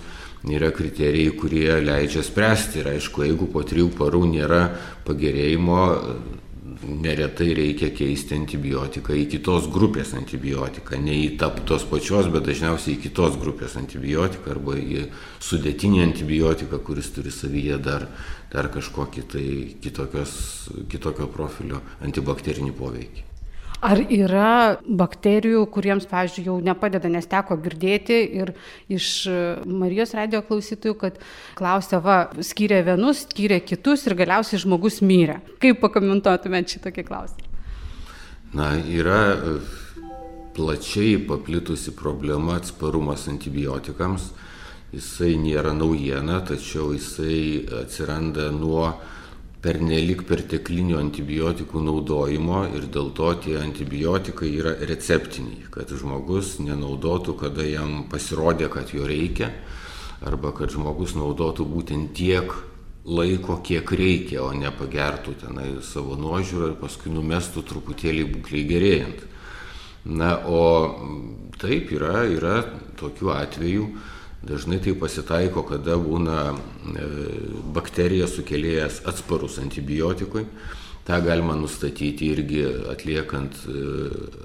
yra 0.49 0.71
kriterijai, 0.71 1.35
kurie 1.37 1.81
leidžia 1.83 2.23
spręsti. 2.23 2.83
Ir 2.83 2.93
aišku, 2.95 3.25
jeigu 3.27 3.49
po 3.53 3.65
trijų 3.67 3.91
parų 3.99 4.23
nėra 4.31 4.62
pagerėjimo, 5.07 5.83
neretai 6.87 7.52
reikia 7.56 7.90
keisti 7.94 8.37
antibiotiką 8.38 9.16
į 9.18 9.26
kitos 9.35 9.68
grupės 9.73 10.12
antibiotiką, 10.18 10.99
ne 11.02 11.16
į 11.25 11.28
tos 11.38 11.87
pačios, 11.90 12.30
bet 12.32 12.47
dažniausiai 12.47 12.97
į 12.97 13.02
kitos 13.08 13.38
grupės 13.40 13.76
antibiotiką 13.80 14.54
arba 14.54 14.78
į 14.78 15.06
sudėtinį 15.42 16.04
antibiotiką, 16.06 16.80
kuris 16.87 17.11
turi 17.14 17.35
savyje 17.35 17.80
dar, 17.82 18.08
dar 18.52 18.70
kažkokį 18.75 19.26
tai 19.35 19.47
kitokios, 19.82 20.37
kitokio 20.92 21.30
profilio 21.32 21.82
antibakterinį 22.04 22.76
poveikį. 22.78 23.27
Ar 23.78 24.00
yra 24.11 24.78
bakterijų, 24.82 25.61
kuriems, 25.70 26.08
pavyzdžiui, 26.11 26.49
jau 26.49 26.56
nepadeda, 26.66 27.06
nes 27.12 27.28
teko 27.30 27.54
girdėti 27.62 28.16
ir 28.40 28.50
iš 28.90 29.11
Marijos 29.70 30.16
radio 30.18 30.40
klausytojų, 30.42 30.97
kad 30.99 31.20
klausė, 31.58 32.00
va, 32.02 32.16
skyrė 32.42 32.80
vienus, 32.88 33.23
skyrė 33.28 33.61
kitus 33.62 34.02
ir 34.08 34.16
galiausiai 34.18 34.58
žmogus 34.64 34.99
mirė. 34.99 35.38
Kaip 35.62 35.78
pakomentuotumėt 35.85 36.75
šitokį 36.75 37.04
klausimą? 37.06 37.54
Na, 38.58 38.73
yra 38.80 39.20
e, 39.37 39.54
plačiai 40.56 41.20
paplitusi 41.28 41.94
problema 41.94 42.56
atsparumas 42.58 43.28
antibiotikams. 43.30 44.32
Jisai 44.90 45.37
nėra 45.38 45.75
naujiena, 45.76 46.40
tačiau 46.49 46.94
jisai 46.97 47.68
atsiranda 47.85 48.49
nuo 48.56 48.88
pernelik 49.62 50.23
perteklinių 50.29 50.99
antibiotikų 51.00 51.83
naudojimo 51.83 52.62
ir 52.79 52.87
dėl 52.95 53.11
to 53.17 53.33
tie 53.43 53.57
antibiotikai 53.59 54.53
yra 54.55 54.75
receptiniai, 54.87 55.67
kad 55.75 55.91
žmogus 55.91 56.59
nenaudotų, 56.62 57.35
kada 57.41 57.67
jam 57.67 58.05
pasirodė, 58.11 58.69
kad 58.71 58.95
jo 58.95 59.09
reikia, 59.09 59.50
arba 60.23 60.53
kad 60.55 60.71
žmogus 60.75 61.17
naudotų 61.19 61.67
būtent 61.67 62.15
tiek 62.15 62.55
laiko, 63.09 63.59
kiek 63.65 63.91
reikia, 63.91 64.43
o 64.45 64.53
ne 64.53 64.71
pagertų 64.75 65.35
tenai 65.43 65.71
savo 65.83 66.15
nuožiūrą 66.21 66.73
ir 66.73 66.79
paskui 66.79 67.11
numestų 67.15 67.65
truputėlį 67.67 68.29
būklį 68.35 68.62
gerėjant. 68.69 69.25
Na, 70.09 70.37
o 70.47 70.62
taip 71.61 71.91
yra, 71.93 72.23
yra 72.31 72.61
tokių 73.00 73.33
atvejų, 73.35 73.88
Dažnai 74.38 74.79
tai 74.79 74.92
pasitaiko, 74.94 75.64
kada 75.66 75.96
būna 75.98 76.53
e, 76.55 77.07
bakterija 77.74 78.29
sukėlėjas 78.31 79.01
atsparus 79.11 79.59
antibiotikui. 79.59 80.44
Ta 81.09 81.18
galima 81.24 81.57
nustatyti 81.59 82.29
irgi 82.31 82.62
atliekant 82.92 83.59
e, 83.66 83.83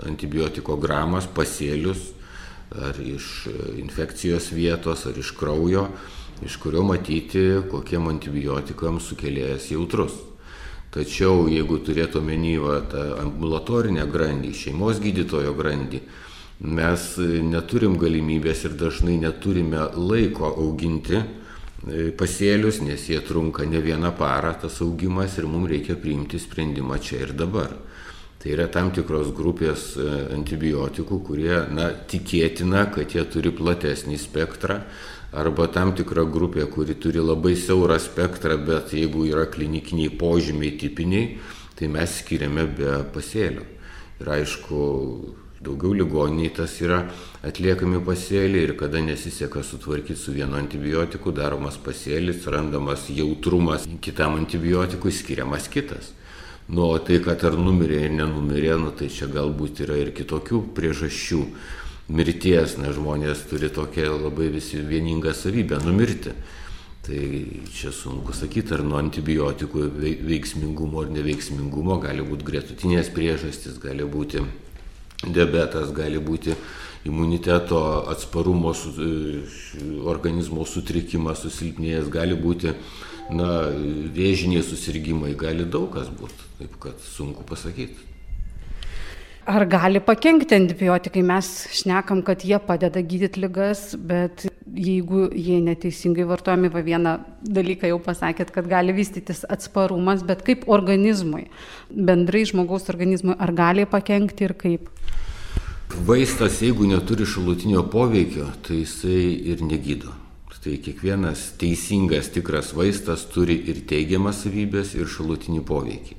antibiotiko 0.09 0.79
gramas, 0.81 1.27
pasėlius, 1.29 2.07
ar 2.73 2.97
iš 2.97 3.29
e, 3.51 3.55
infekcijos 3.83 4.49
vietos, 4.57 5.05
ar 5.05 5.19
iš 5.21 5.29
kraujo, 5.37 5.85
iš 6.41 6.57
kurio 6.63 6.81
matyti, 6.89 7.45
kokiem 7.69 8.09
antibiotikams 8.09 9.11
sukėlėjas 9.11 9.69
jautrus. 9.75 10.17
Tačiau 10.93 11.45
jeigu 11.49 11.77
turėtų 11.85 12.19
omeny 12.21 12.57
tą 12.89 13.05
ambulatorinę 13.21 14.09
grandį, 14.09 14.55
šeimos 14.57 14.99
gydytojo 15.01 15.53
grandį, 15.57 16.01
mes 16.61 17.05
neturim 17.43 17.97
galimybės 17.99 18.65
ir 18.67 18.75
dažnai 18.79 19.17
neturime 19.21 19.87
laiko 19.97 20.51
auginti 20.51 21.17
e, 21.17 21.25
pasėlius, 22.17 22.81
nes 22.85 23.09
jie 23.09 23.19
trunka 23.25 23.65
ne 23.65 23.81
vieną 23.81 24.13
parą 24.17 24.53
tas 24.61 24.81
augimas 24.85 25.37
ir 25.37 25.49
mums 25.49 25.71
reikia 25.71 25.97
priimti 25.99 26.39
sprendimą 26.39 26.99
čia 27.01 27.23
ir 27.25 27.33
dabar. 27.33 27.73
Tai 28.43 28.51
yra 28.51 28.67
tam 28.67 28.91
tikros 28.91 29.31
grupės 29.35 29.93
e, 29.95 30.07
antibiotikų, 30.35 31.19
kurie, 31.23 31.57
na, 31.71 31.91
tikėtina, 31.91 32.89
kad 32.91 33.15
jie 33.15 33.23
turi 33.31 33.51
platesnį 33.55 34.19
spektrą, 34.19 34.81
arba 35.33 35.67
tam 35.71 35.93
tikra 35.97 36.25
grupė, 36.29 36.67
kuri 36.69 36.95
turi 36.99 37.23
labai 37.23 37.55
siaurą 37.57 37.97
spektrą, 37.99 38.57
bet 38.67 38.93
jeigu 38.93 39.25
yra 39.31 39.47
klinikiniai 39.49 40.11
požymiai 40.19 40.75
tipiniai, 40.77 41.37
tai 41.79 41.89
mes 41.89 42.19
skiriame 42.19 42.67
be 42.77 42.99
pasėlio. 43.15 43.65
Ir 44.21 44.29
aišku, 44.29 44.83
daugiau 45.63 45.93
ligoniniai 45.95 46.51
tas 46.55 46.75
yra 46.83 47.03
atliekami 47.45 48.01
pasėliai 48.05 48.67
ir 48.67 48.73
kada 48.79 49.01
nesiseka 49.03 49.63
sutvarkyti 49.63 50.19
su 50.19 50.33
vienu 50.35 50.57
antibiotiku, 50.59 51.31
daromas 51.35 51.77
pasėlis, 51.81 52.43
randamas 52.51 53.07
jautrumas 53.09 53.87
kitam 54.03 54.35
antibiotikui, 54.41 55.11
skiriamas 55.11 55.69
kitas. 55.71 56.11
Nu, 56.67 56.87
o 56.93 56.99
tai, 57.03 57.19
kad 57.23 57.43
ar 57.43 57.57
numirė 57.59 58.05
ir 58.07 58.13
nenumirė, 58.15 58.75
nu, 58.79 58.93
tai 58.95 59.09
čia 59.11 59.27
galbūt 59.31 59.83
yra 59.83 59.97
ir 59.99 60.13
kitokių 60.15 60.61
priežasčių 60.75 61.41
mirties, 62.15 62.77
nes 62.79 62.95
žmonės 62.95 63.43
turi 63.49 63.71
tokią 63.71 64.13
labai 64.15 64.47
visi 64.51 64.79
vieningą 64.79 65.33
savybę- 65.35 65.79
numirti. 65.87 66.31
Tai 67.03 67.19
čia 67.67 67.91
sunku 67.91 68.31
sakyti, 68.31 68.73
ar 68.73 68.83
nuo 68.83 68.95
antibiotikų 68.95 69.89
veiksmingumo 70.23 71.01
ar 71.01 71.09
neveiksmingumo 71.11 71.99
gali 71.99 72.23
būti 72.23 72.47
gretutinės 72.47 73.11
priežastys, 73.11 73.75
gali 73.77 74.03
būti 74.07 74.39
diabetas, 75.27 75.91
gali 75.95 76.19
būti 76.19 76.55
imuniteto 77.05 77.79
atsparumo 78.11 78.71
e, 78.73 79.09
organizmo 80.07 80.65
sutrikimas, 80.67 81.43
susilpnėjęs, 81.43 82.09
gali 82.11 82.37
būti 82.39 82.73
na, 83.31 83.49
vėžiniai 84.15 84.63
susirgymai, 84.63 85.33
gali 85.39 85.67
daug 85.67 85.91
kas 85.93 86.09
būti, 86.11 86.49
taip 86.59 86.79
kad 86.83 87.05
sunku 87.13 87.45
pasakyti. 87.47 88.11
Ar 89.43 89.65
gali 89.67 89.99
pakengti 89.99 90.55
antibiotikai? 90.55 91.19
Mes 91.27 91.47
šnekam, 91.75 92.21
kad 92.23 92.45
jie 92.47 92.55
padeda 92.63 93.01
gydyti 93.03 93.41
lygas, 93.43 93.89
bet 93.99 94.45
jeigu 94.73 95.27
jie 95.33 95.59
neteisingai 95.61 96.25
vartojami, 96.27 96.71
va 96.73 96.81
vieną 96.85 97.13
dalyką 97.45 97.91
jau 97.91 97.99
pasakėt, 98.01 98.51
kad 98.55 98.67
gali 98.69 98.95
vystytis 98.95 99.43
atsparumas, 99.49 100.25
bet 100.25 100.41
kaip 100.47 100.65
organizmui, 100.71 101.47
bendrai 101.93 102.43
žmogaus 102.49 102.89
organizmui, 102.93 103.37
ar 103.37 103.53
gali 103.53 103.85
pakengti 103.89 104.49
ir 104.49 104.55
kaip? 104.57 104.89
Vaistas, 105.93 106.57
jeigu 106.65 106.87
neturi 106.89 107.27
šalutinio 107.29 107.85
poveikio, 107.93 108.49
tai 108.65 108.81
jisai 108.81 109.23
ir 109.53 109.61
negydo. 109.61 110.19
Tai 110.63 110.77
kiekvienas 110.79 111.41
teisingas, 111.59 112.29
tikras 112.31 112.69
vaistas 112.71 113.25
turi 113.27 113.57
ir 113.67 113.81
teigiamas 113.83 114.45
savybės, 114.45 114.93
ir 114.95 115.09
šalutinį 115.11 115.59
poveikį. 115.67 116.15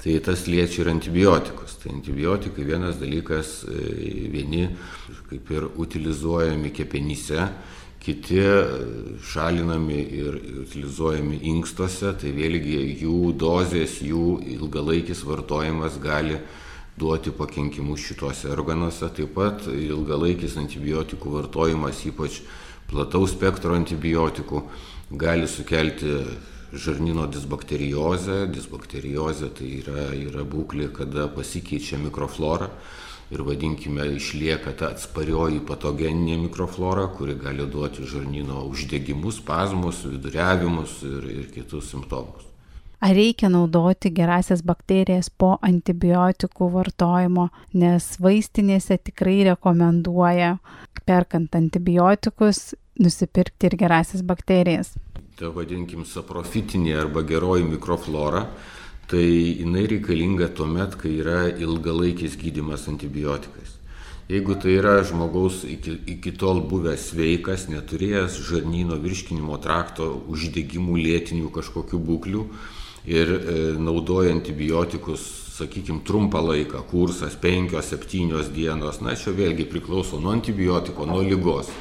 Tai 0.00 0.14
tas 0.24 0.46
liečia 0.48 0.86
ir 0.86 0.88
antibiotikus. 0.94 1.74
Tai 1.82 1.92
antibiotikai 1.98 2.64
vienas 2.64 2.96
dalykas, 2.96 3.66
e, 3.68 4.30
vieni 4.32 4.70
kaip 5.28 5.50
ir 5.52 5.66
utilizuojami 5.76 6.70
kepenyse, 6.72 7.48
kiti 8.00 8.38
e, 8.40 8.54
šalinami 9.32 9.98
ir 10.20 10.38
utilizuojami 10.62 11.40
inkstuose, 11.50 12.14
tai 12.20 12.32
vėlgi 12.36 12.78
jų 13.02 13.32
dozės, 13.36 13.98
jų 14.04 14.38
ilgalaikis 14.56 15.24
vartojimas 15.28 15.98
gali 16.00 16.38
duoti 16.98 17.30
pakenkimus 17.34 18.06
šituose 18.08 18.50
organuose. 18.54 19.10
Taip 19.14 19.34
pat 19.36 19.66
ilgalaikis 19.72 20.56
antibiotikų 20.60 21.34
vartojimas, 21.36 22.04
ypač 22.08 22.40
plataus 22.88 23.34
spektro 23.36 23.76
antibiotikų, 23.76 24.62
gali 25.20 25.48
sukelti 25.50 26.14
žarnyno 26.72 27.26
disbakteriozę. 27.32 28.46
Disbakteriozė 28.54 29.52
tai 29.58 29.74
yra, 29.82 30.08
yra 30.16 30.46
būklė, 30.48 30.88
kada 30.96 31.28
pasikeičia 31.32 32.00
mikroflora 32.00 32.72
ir 33.30 33.42
vadinkime 33.44 34.06
išlieka 34.16 34.72
ta 34.78 34.92
atsparioji 34.94 35.60
patogeninė 35.68 36.38
mikroflora, 36.46 37.08
kuri 37.16 37.36
gali 37.40 37.66
duoti 37.68 38.06
žarnyno 38.08 38.64
uždegimus, 38.70 39.42
spazmus, 39.42 40.04
viduriavimus 40.08 41.02
ir, 41.08 41.26
ir 41.32 41.50
kitus 41.52 41.90
simptomus. 41.92 42.46
Ar 42.98 43.14
reikia 43.14 43.46
naudoti 43.46 44.10
gerasias 44.10 44.64
bakterijas 44.66 45.28
po 45.30 45.52
antibiotikų 45.62 46.66
vartojimo, 46.72 47.44
nes 47.78 48.08
vaistinėse 48.18 48.96
tikrai 49.06 49.44
rekomenduoja, 49.52 50.56
perkant 51.06 51.54
antibiotikus, 51.54 52.72
nusipirkti 52.98 53.70
ir 53.70 53.76
gerasias 53.78 54.24
bakterijas. 54.26 54.96
Ta 55.38 55.52
vadinkim 55.54 56.02
saprofitinė 56.02 56.96
arba 57.04 57.22
geroji 57.22 57.68
mikroflora 57.68 58.48
tai 59.08 59.24
jinai 59.56 59.86
reikalinga 59.88 60.50
tuomet, 60.52 60.98
kai 61.00 61.16
yra 61.22 61.46
ilgalaikis 61.48 62.36
gydimas 62.36 62.88
antibiotikais. 62.92 63.78
Jeigu 64.28 64.58
tai 64.60 64.74
yra 64.76 64.98
žmogaus 65.08 65.62
iki, 65.64 65.94
iki 66.12 66.34
tol 66.36 66.60
buvęs 66.68 67.06
sveikas, 67.14 67.64
neturėjęs 67.72 68.34
žarnyno 68.50 68.98
virškinimo 69.00 69.56
trakto 69.64 70.10
uždegimų 70.28 70.98
lėtinių 71.00 71.48
kažkokių 71.54 72.00
būklių 72.10 72.42
ir 73.08 73.32
e, 73.32 73.54
naudoja 73.80 74.34
antibiotikus, 74.36 75.24
sakykime, 75.56 76.02
trumpą 76.04 76.42
laiką, 76.44 76.84
kursas 76.90 77.38
5-7 77.40 78.52
dienos, 78.52 79.00
na, 79.00 79.16
čia 79.16 79.32
vėlgi 79.32 79.64
priklauso 79.72 80.20
nuo 80.20 80.36
antibiotiko, 80.36 81.08
nuo 81.08 81.24
lygos. 81.24 81.72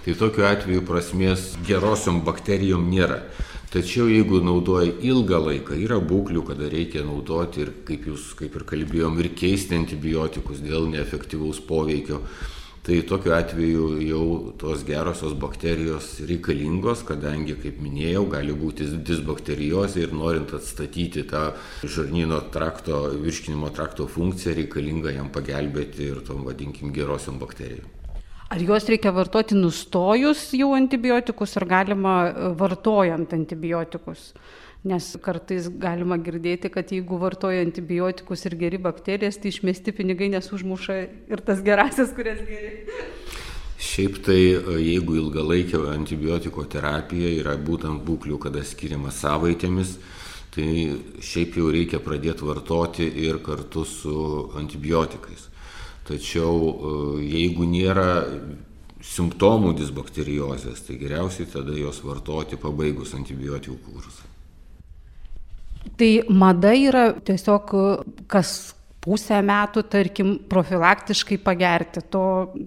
Tai 0.00 0.16
tokiu 0.16 0.48
atveju 0.48 0.86
prasmės 0.88 1.50
gerosiom 1.68 2.24
bakterijom 2.24 2.88
nėra. 2.88 3.20
Tačiau 3.70 4.08
jeigu 4.10 4.40
naudoja 4.42 4.90
ilgą 5.06 5.38
laiką, 5.44 5.76
yra 5.78 6.00
būklių, 6.02 6.40
kada 6.48 6.66
reikia 6.72 7.04
naudoti 7.06 7.60
ir, 7.62 7.68
kaip 7.86 8.08
jūs 8.08 8.32
kaip 8.40 8.56
ir 8.58 8.64
kalbėjom, 8.66 9.20
ir 9.22 9.28
keisti 9.38 9.76
antibiotikus 9.78 10.58
dėl 10.64 10.88
neefektyvaus 10.90 11.60
poveikio, 11.68 12.18
tai 12.82 12.98
tokiu 13.06 13.36
atveju 13.36 13.84
jau 14.02 14.24
tos 14.58 14.82
gerosios 14.88 15.36
bakterijos 15.38 16.08
reikalingos, 16.26 17.04
kadangi, 17.06 17.54
kaip 17.62 17.78
minėjau, 17.84 18.24
gali 18.34 18.58
būti 18.58 18.90
disbakteriozė 19.06 20.02
ir 20.08 20.18
norint 20.18 20.50
atstatyti 20.58 21.22
tą 21.30 21.52
žarnyno 21.86 22.42
trakto, 22.50 23.04
virškinimo 23.22 23.70
trakto 23.78 24.10
funkciją, 24.10 24.58
reikalinga 24.64 25.14
jam 25.14 25.30
pagelbėti 25.30 26.10
ir 26.10 26.26
tom 26.26 26.42
vadinkim 26.50 26.90
gerosiom 26.90 27.38
bakterijom. 27.38 27.99
Ar 28.50 28.58
juos 28.58 28.82
reikia 28.90 29.12
vartoti 29.14 29.54
nustojus 29.54 30.40
jau 30.58 30.72
antibiotikus, 30.74 31.52
ar 31.60 31.68
galima 31.70 32.14
e, 32.26 32.48
vartojant 32.58 33.30
antibiotikus? 33.36 34.32
Nes 34.90 35.12
kartais 35.22 35.68
galima 35.78 36.16
girdėti, 36.18 36.66
kad 36.74 36.90
jeigu 36.90 37.20
vartoja 37.20 37.60
antibiotikus 37.62 38.42
ir 38.48 38.56
geri 38.58 38.80
bakterijas, 38.82 39.38
tai 39.38 39.52
išmesti 39.52 39.94
pinigai 39.94 40.32
nesužmuša 40.32 40.96
ir 41.30 41.42
tas 41.46 41.62
gerasis, 41.62 42.10
kurias 42.16 42.40
geri. 42.48 42.72
Šiaip 43.78 44.18
tai, 44.26 44.40
e, 44.56 44.80
jeigu 44.82 45.20
ilgalaikio 45.20 45.84
antibiotiko 45.94 46.66
terapija 46.74 47.30
yra 47.36 47.54
būtent 47.54 48.02
būklių, 48.02 48.40
kada 48.48 48.66
skiriama 48.66 49.14
savaitėmis, 49.14 49.94
tai 50.50 50.72
šiaip 51.22 51.54
jau 51.62 51.70
reikia 51.70 52.02
pradėti 52.02 52.50
vartoti 52.50 53.06
ir 53.28 53.38
kartu 53.46 53.86
su 53.86 54.18
antibiotikais. 54.58 55.49
Tačiau 56.10 56.56
e, 56.58 56.94
jeigu 57.30 57.68
nėra 57.70 58.10
simptomų 59.04 59.72
disbakteriozės, 59.78 60.82
tai 60.86 60.98
geriausiai 61.00 61.48
tada 61.48 61.76
jos 61.76 62.02
vartoti 62.04 62.58
pabaigus 62.60 63.14
antibiotikų 63.16 63.78
kursą. 63.86 64.26
Tai 65.96 66.10
mada 66.28 66.74
yra 66.76 67.06
tiesiog 67.24 67.72
kas 68.28 68.74
pusę 69.00 69.40
metų, 69.44 69.84
tarkim, 69.88 70.34
profilaktiškai 70.50 71.38
pagerti. 71.40 72.02
To 72.12 72.24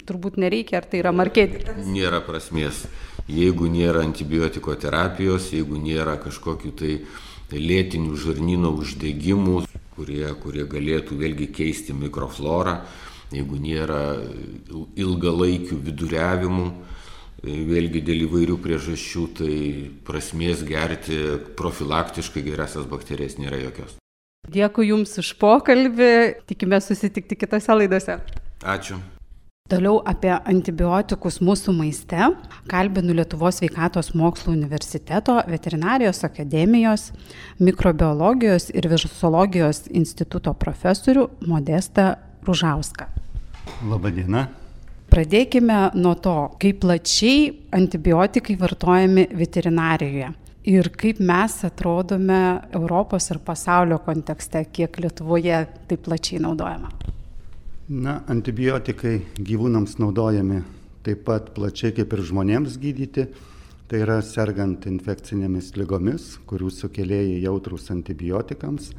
turbūt 0.08 0.40
nereikia, 0.42 0.80
ar 0.82 0.88
tai 0.90 1.04
yra 1.04 1.14
marketingas? 1.16 1.86
Nėra 1.86 2.24
prasmės. 2.26 2.86
Jeigu 3.30 3.70
nėra 3.72 4.02
antibiotiko 4.04 4.74
terapijos, 4.76 5.52
jeigu 5.54 5.78
nėra 5.80 6.18
kažkokių 6.22 6.74
tai 6.80 6.98
lėtinių 7.54 8.18
žarnyno 8.18 8.74
uždegimų, 8.82 9.62
kurie, 9.94 10.26
kurie 10.42 10.66
galėtų 10.68 11.20
vėlgi 11.22 11.48
keisti 11.54 11.94
mikroflorą, 11.96 12.80
jeigu 13.38 13.60
nėra 13.62 14.02
ilgalaikių 15.00 15.80
viduriavimų, 15.88 16.68
vėlgi 17.44 18.04
dėl 18.08 18.28
įvairių 18.28 18.60
priežasčių, 18.64 19.26
tai 19.40 19.56
prasmės 20.08 20.64
gerti 20.68 21.20
profilaktiškai 21.60 22.46
gerasias 22.46 22.88
bakterijas 22.90 23.36
nėra 23.42 23.60
jokios. 23.66 23.98
Dėkui 24.54 24.90
Jums 24.90 25.16
už 25.20 25.34
pokalbį, 25.40 26.44
tikime 26.48 26.80
susitikti 26.84 27.38
kitose 27.40 27.76
laidose. 27.76 28.20
Ačiū. 28.64 29.00
Toliau 29.72 30.02
apie 30.04 30.34
antibiotikus 30.36 31.38
mūsų 31.40 31.72
maiste 31.78 32.28
kalbinu 32.68 33.16
Lietuvos 33.16 33.62
sveikatos 33.62 34.12
mokslo 34.12 34.52
universiteto, 34.52 35.38
veterinarijos 35.48 36.20
akademijos, 36.28 37.08
mikrobiologijos 37.64 38.68
ir 38.76 38.90
virusologijos 38.92 39.86
instituto 39.88 40.52
profesorių 40.54 41.30
Modestą 41.48 42.12
Ružauską. 42.44 43.23
Labadiena. 43.90 44.48
Pradėkime 45.14 45.92
nuo 46.00 46.16
to, 46.18 46.38
kaip 46.62 46.80
plačiai 46.82 47.52
antibiotikai 47.76 48.56
vartojami 48.58 49.28
veterinarijoje 49.38 50.32
ir 50.74 50.90
kaip 50.96 51.20
mes 51.20 51.58
atrodome 51.68 52.40
Europos 52.74 53.30
ir 53.32 53.42
pasaulio 53.46 54.00
kontekste, 54.06 54.64
kiek 54.72 54.98
Lietuvoje 55.04 55.60
taip 55.90 56.06
plačiai 56.08 56.42
naudojama. 56.44 56.92
Na, 57.94 58.22
antibiotikai 58.32 59.18
gyvūnams 59.44 60.00
naudojami 60.00 60.62
taip 61.04 61.26
pat 61.28 61.52
plačiai 61.56 61.92
kaip 61.96 62.16
ir 62.16 62.24
žmonėms 62.30 62.80
gydyti. 62.82 63.28
Tai 63.92 64.00
yra 64.00 64.22
sergant 64.26 64.88
infekcinėmis 64.90 65.74
lygomis, 65.78 66.38
kurių 66.48 66.72
sukėlėjai 66.72 67.44
jautrus 67.44 67.92
antibiotikams 67.94 68.94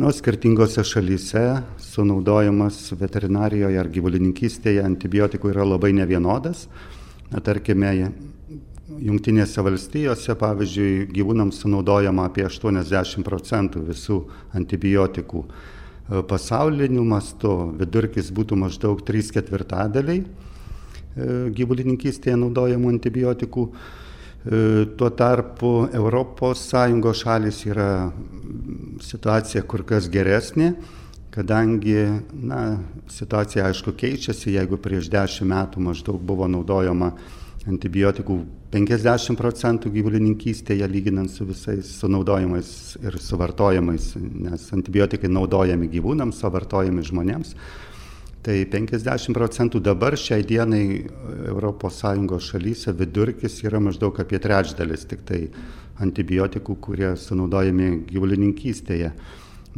nu 0.00 0.12
skirtingose 0.12 0.84
šalyse 0.84 1.40
sunaudojimas 1.76 2.78
veterinarijoje 2.96 3.76
ar 3.80 3.88
gyvulininkystėje 3.92 4.80
antibiotikų 4.86 5.50
yra 5.52 5.66
labai 5.68 5.90
nevienodas. 5.92 6.64
Na, 7.30 7.42
tarkime, 7.44 7.90
Junktinėse 9.00 9.62
valstijose, 9.62 10.34
pavyzdžiui, 10.40 11.04
gyvūnams 11.14 11.60
sunaudojama 11.62 12.24
apie 12.26 12.42
80 12.48 13.22
procentų 13.24 13.84
visų 13.86 14.16
antibiotikų. 14.56 15.44
Pasauliniu 16.28 17.04
mastu 17.06 17.52
vidurkis 17.78 18.32
būtų 18.34 18.58
maždaug 18.58 19.04
3 19.06 19.30
ketvirtadaliai 19.36 20.24
e, 20.24 20.26
gyvulininkystėje 21.54 22.34
naudojamų 22.40 22.90
antibiotikų. 22.96 23.68
E, 24.40 24.86
tuo 24.96 25.10
tarpu 25.12 25.88
ES 25.92 27.18
šalis 27.20 27.58
yra 27.68 28.10
situacija 29.04 29.62
kur 29.68 29.84
kas 29.84 30.08
geresnė, 30.08 30.72
kadangi 31.30 32.06
na, 32.32 32.78
situacija 33.08 33.66
aišku 33.68 33.92
keičiasi, 34.00 34.54
jeigu 34.56 34.80
prieš 34.80 35.10
10 35.12 35.44
metų 35.44 35.84
maždaug 35.84 36.24
buvo 36.24 36.48
naudojama 36.48 37.12
antibiotikų 37.68 38.38
50 38.72 39.36
procentų 39.36 39.92
gyvulininkystėje 39.92 40.88
lyginant 40.88 41.28
su 41.28 41.44
visais 41.44 41.92
sunaudojimais 42.00 42.96
ir 43.04 43.20
suvartojimais, 43.20 44.14
nes 44.16 44.66
antibiotikai 44.72 45.28
naudojami 45.28 45.90
gyvūnams, 45.92 46.40
o 46.40 46.52
vartojami 46.56 47.04
žmonėms 47.04 47.52
tai 48.46 48.62
penkiasdešimt 48.72 49.36
procentų 49.36 49.82
dabar 49.84 50.16
šiai 50.16 50.44
dienai 50.46 50.84
europos 51.50 52.00
sąjungos 52.00 52.48
šalyse 52.52 52.94
vidurkis 52.96 53.58
yra 53.66 53.80
maždaug 53.82 54.16
apie 54.22 54.40
trečdalis 54.40 55.04
tiktai 55.10 55.42
antibiotikų 56.00 56.76
kurie 56.80 57.12
sunaudojami 57.20 58.06
gyvulininkystėje. 58.08 59.12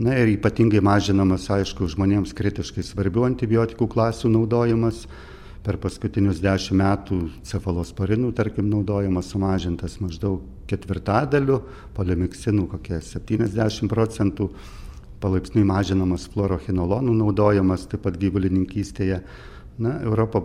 Na 0.02 0.14
ir 0.16 0.30
ypatingai 0.32 0.80
mažinamas 0.80 1.48
aišku 1.52 1.88
žmonėms 1.90 2.32
kritiškai 2.38 2.84
svarbių 2.86 3.26
antibiotikų 3.32 3.90
klasių 3.92 4.30
naudojimas. 4.32 5.04
Per 5.62 5.76
paskutinius 5.78 6.40
dešimt 6.42 6.78
metų 6.80 7.18
cefalosporinų 7.46 8.32
tarkim 8.34 8.66
naudojimas 8.70 9.28
sumažintas 9.30 10.00
maždaug 10.02 10.40
ketvirtadaliu 10.70 11.60
polimiksinų 11.94 12.64
kokie 12.72 12.98
septyniasdešimt 13.04 13.92
procentų 13.92 14.48
palaipsniui 15.22 15.64
mažinamas 15.68 16.26
fluorochinolonų 16.32 17.14
naudojimas 17.20 17.86
taip 17.90 18.04
pat 18.06 18.18
gyvulininkystėje. 18.20 19.22
Na, 19.82 19.96
Europa 20.04 20.42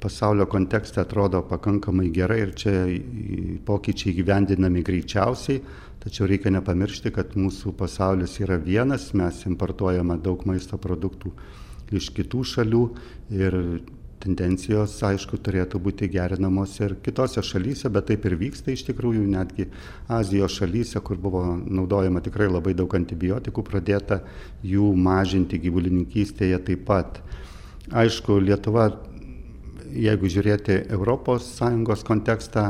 pasaulio 0.00 0.46
kontekste 0.46 1.00
atrodo 1.02 1.42
pakankamai 1.48 2.08
gerai 2.14 2.40
ir 2.44 2.54
čia 2.54 2.74
pokyčiai 3.66 4.14
gyvendinami 4.20 4.84
greičiausiai, 4.86 5.62
tačiau 6.04 6.28
reikia 6.30 6.52
nepamiršti, 6.54 7.10
kad 7.14 7.34
mūsų 7.34 7.74
pasaulis 7.78 8.38
yra 8.44 8.60
vienas, 8.62 9.10
mes 9.18 9.42
importuojame 9.50 10.20
daug 10.22 10.44
maisto 10.46 10.78
produktų 10.78 11.34
iš 11.98 12.12
kitų 12.14 12.44
šalių 12.52 12.84
ir 13.34 13.56
tendencijos, 14.22 14.96
aišku, 15.06 15.38
turėtų 15.44 15.80
būti 15.82 16.08
gerinamos 16.12 16.74
ir 16.80 16.96
kitose 17.04 17.42
šalyse, 17.44 17.90
bet 17.92 18.08
taip 18.10 18.26
ir 18.28 18.36
vyksta 18.40 18.72
iš 18.74 18.84
tikrųjų, 18.88 19.24
netgi 19.30 19.68
Azijos 20.12 20.58
šalyse, 20.58 21.00
kur 21.04 21.20
buvo 21.22 21.42
naudojama 21.58 22.22
tikrai 22.24 22.48
labai 22.50 22.74
daug 22.78 22.94
antibiotikų, 22.98 23.64
pradėta 23.66 24.22
jų 24.66 24.90
mažinti 25.08 25.60
gyvulininkystėje 25.62 26.60
taip 26.70 26.84
pat. 26.88 27.22
Aišku, 27.88 28.40
Lietuva, 28.44 28.90
jeigu 29.94 30.28
žiūrėti 30.28 30.82
ES 30.92 32.06
kontekstą, 32.06 32.68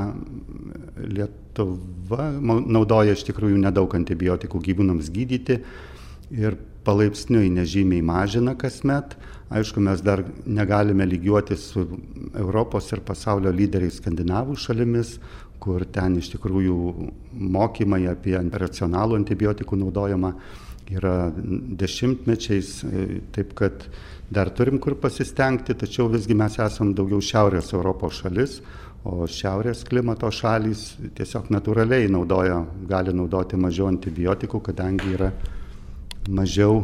Lietuva 1.09 2.31
naudoja 2.39 3.17
iš 3.17 3.27
tikrųjų 3.31 3.59
nedaug 3.65 3.95
antibiotikų 3.99 4.63
gyvūnams 4.71 5.13
gydyti 5.15 5.63
ir 6.31 6.57
palaipsniui 6.89 7.51
nežymiai 7.53 8.05
mažina 8.05 8.55
kasmet. 8.59 9.17
Aišku, 9.49 9.81
mes 9.81 10.01
dar 10.05 10.23
negalime 10.45 11.07
lygiuoti 11.09 11.57
su 11.57 11.87
Europos 12.37 12.91
ir 12.93 13.01
pasaulio 13.05 13.53
lyderiais 13.53 13.97
skandinavų 14.01 14.57
šalimis, 14.61 15.17
kur 15.59 15.85
ten 15.93 16.19
iš 16.21 16.31
tikrųjų 16.37 16.79
mokymai 17.57 18.05
apie 18.13 18.37
racionalų 18.37 19.17
antibiotikų 19.23 19.79
naudojimą 19.81 20.33
yra 20.89 21.31
dešimtmečiais, 21.81 22.71
taip 23.33 23.53
kad 23.57 23.89
dar 24.33 24.51
turim 24.57 24.79
kur 24.81 24.97
pasistengti, 25.01 25.77
tačiau 25.77 26.09
visgi 26.13 26.37
mes 26.37 26.57
esam 26.65 26.95
daugiau 26.97 27.21
Šiaurės 27.25 27.75
Europos 27.77 28.23
šalis, 28.23 28.59
o 29.05 29.27
Šiaurės 29.29 29.85
klimato 29.89 30.31
šalys 30.33 30.91
tiesiog 31.17 31.53
natūraliai 31.53 32.09
naudoja, 32.13 32.63
gali 32.89 33.13
naudoti 33.17 33.61
mažiau 33.61 33.89
antibiotikų, 33.93 34.63
kadangi 34.71 35.15
yra 35.17 35.31
mažiau 36.29 36.83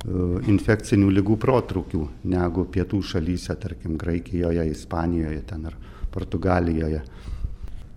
E, 0.00 0.12
infekcinių 0.48 1.10
lygų 1.18 1.36
protrukių 1.42 2.06
negu 2.32 2.64
pietų 2.72 3.02
šalyse, 3.04 3.56
tarkim, 3.60 3.98
Graikijoje, 4.00 4.64
Ispanijoje 4.72 5.42
ten 5.50 5.66
ar 5.68 5.76
Portugalijoje. 6.14 7.02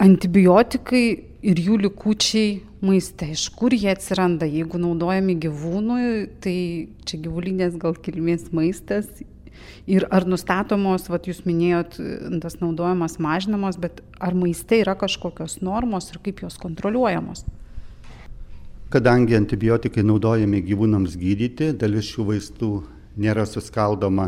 Antibiotikai 0.03 1.03
ir 1.47 1.62
jų 1.63 1.77
likučiai 1.86 2.57
maiste, 2.83 3.29
iš 3.31 3.47
kur 3.55 3.71
jie 3.71 3.93
atsiranda, 3.93 4.47
jeigu 4.49 4.81
naudojami 4.81 5.38
gyvūnui, 5.45 6.07
tai 6.43 6.57
čia 7.07 7.21
gyvulinės 7.23 7.79
gal 7.79 7.95
kilmės 7.95 8.49
maistas. 8.51 9.07
Ir 9.88 10.03
ar 10.12 10.27
nustatomos, 10.27 11.07
vat 11.12 11.27
jūs 11.29 11.45
minėjot, 11.47 11.95
tas 12.43 12.59
naudojimas 12.59 13.15
mažinamas, 13.23 13.79
bet 13.79 14.01
ar 14.19 14.36
maiste 14.36 14.81
yra 14.81 14.97
kažkokios 14.99 15.62
normos 15.63 16.12
ir 16.12 16.19
kaip 16.25 16.43
jos 16.43 16.59
kontroliuojamos? 16.59 17.45
Kadangi 18.93 19.34
antibiotikai 19.34 20.03
naudojami 20.06 20.60
gyvūnams 20.67 21.15
gydyti, 21.17 21.71
dalis 21.82 22.12
šių 22.13 22.27
vaistų 22.27 22.67
nėra 23.23 23.47
suskaldoma 23.49 24.27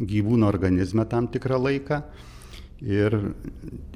gyvūno 0.00 0.48
organizme 0.48 1.06
tam 1.08 1.30
tikrą 1.32 1.56
laiką 1.64 2.00
ir 2.80 3.16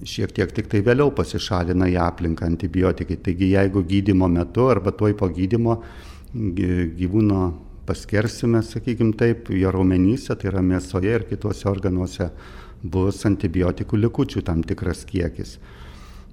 šiek 0.05 0.33
tiek 0.37 0.55
tik 0.57 0.71
tai 0.73 0.81
vėliau 0.85 1.13
pasišalina 1.17 1.89
į 1.93 1.99
aplinką 2.01 2.49
antibiotikai. 2.49 3.19
Taigi 3.25 3.51
jeigu 3.53 3.85
gydimo 3.89 4.29
metu 4.29 4.71
arba 4.73 4.93
tuoj 4.93 5.17
po 5.21 5.29
gydimo 5.29 5.77
gyvūno 6.33 7.43
paskersime, 7.85 8.63
sakykime 8.65 9.13
taip, 9.21 9.53
jo 9.53 9.73
raumenyse, 9.73 10.33
tai 10.33 10.49
yra 10.49 10.65
mėsoje 10.65 11.13
ir 11.13 11.29
kituose 11.29 11.69
organuose 11.69 12.31
bus 12.83 13.21
antibiotikų 13.29 14.01
likučių 14.01 14.45
tam 14.45 14.65
tikras 14.65 15.05
kiekis. 15.09 15.59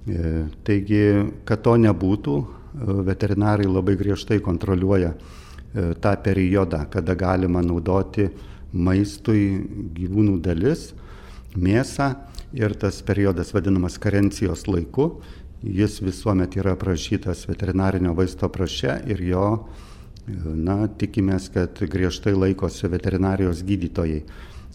E, 0.08 0.46
taigi, 0.64 1.04
kad 1.48 1.62
to 1.64 1.76
nebūtų, 1.80 2.36
veterinarai 2.74 3.66
labai 3.68 3.96
griežtai 4.00 4.40
kontroliuoja 4.40 5.12
e, 5.12 5.92
tą 6.00 6.14
periodą, 6.24 6.86
kada 6.90 7.14
galima 7.14 7.62
naudoti 7.64 8.28
maistui 8.72 9.60
gyvūnų 9.96 10.38
dalis, 10.44 10.92
mėsą 11.56 12.14
ir 12.56 12.74
tas 12.80 13.02
periodas 13.04 13.52
vadinamas 13.52 13.98
karencijos 14.00 14.66
laiku. 14.68 15.20
Jis 15.62 16.00
visuomet 16.02 16.56
yra 16.58 16.72
aprašytas 16.74 17.44
veterinarinio 17.46 18.16
vaisto 18.18 18.48
praše 18.50 18.96
ir 19.06 19.20
jo, 19.28 19.44
e, 20.26 20.38
na, 20.42 20.86
tikimės, 20.88 21.50
kad 21.52 21.76
griežtai 21.76 22.34
laikosi 22.34 22.90
veterinarijos 22.90 23.62
gydytojai. 23.68 24.24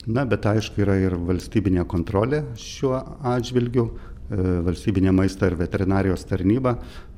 Na, 0.07 0.23
bet 0.23 0.45
aišku, 0.47 0.79
yra 0.85 0.95
ir 1.01 1.17
valstybinė 1.19 1.83
kontrolė 1.89 2.43
šiuo 2.61 2.95
atžvilgiu, 3.27 3.89
e, 4.29 4.37
valstybinė 4.69 5.11
maisto 5.11 5.49
ir 5.49 5.57
veterinarijos 5.59 6.23
tarnyba 6.29 6.77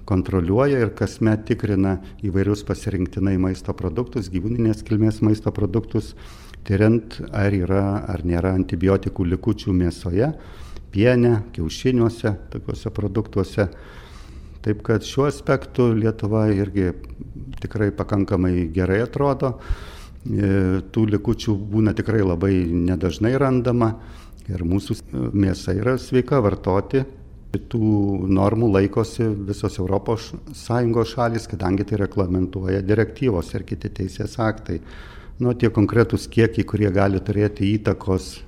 kontroliuoja 0.10 0.82
ir 0.82 0.94
kasmet 0.98 1.46
tikrina 1.50 1.98
įvairius 2.26 2.64
pasirinktinai 2.68 3.36
maisto 3.42 3.76
produktus, 3.78 4.32
gyvūninės 4.34 4.82
kilmės 4.88 5.22
maisto 5.26 5.54
produktus, 5.56 6.16
tyriant, 6.68 7.20
ar 7.30 7.54
yra 7.56 7.84
ar 8.10 8.26
nėra 8.28 8.56
antibiotikų 8.58 9.28
likučių 9.36 9.76
mėsoje, 9.78 10.32
piene, 10.94 11.36
kiaušiniuose, 11.54 12.34
tokiuose 12.54 12.94
produktuose. 12.96 13.70
Taip 14.66 14.82
kad 14.84 15.06
šiuo 15.08 15.30
aspektu 15.30 15.92
Lietuva 15.96 16.50
irgi 16.52 16.90
tikrai 17.62 17.94
pakankamai 17.96 18.68
gerai 18.76 19.04
atrodo. 19.06 19.54
E, 20.28 20.82
tų 20.92 21.06
likučių 21.14 21.56
būna 21.72 21.94
tikrai 21.96 22.26
labai 22.26 22.52
nedažnai 22.68 23.38
randama 23.40 23.94
ir 24.50 24.66
mūsų 24.68 24.98
mėsa 25.32 25.78
yra 25.78 25.96
sveika 26.02 26.42
vartoti, 26.44 27.06
Tų 27.50 27.80
normų 28.30 28.68
laikosi 28.76 29.26
visos 29.48 29.80
ES 29.82 31.14
šalis, 31.14 31.48
kadangi 31.50 31.86
tai 31.90 31.98
reglamentuoja 31.98 32.84
direktyvos 32.86 33.54
ir 33.56 33.64
kiti 33.66 33.90
teisės 33.90 34.38
aktai. 34.38 34.78
Nu, 35.40 35.56
tie 35.58 35.72
konkretūs 35.74 36.28
kiekiai, 36.30 36.66
kurie 36.68 36.92
gali 36.94 37.18
turėti 37.20 37.72
įtakos 37.74 38.44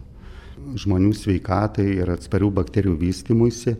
žmonių 0.77 1.15
sveikatai 1.17 1.87
ir 1.97 2.11
atsparių 2.13 2.51
bakterijų 2.61 2.97
vystimuisi, 2.99 3.75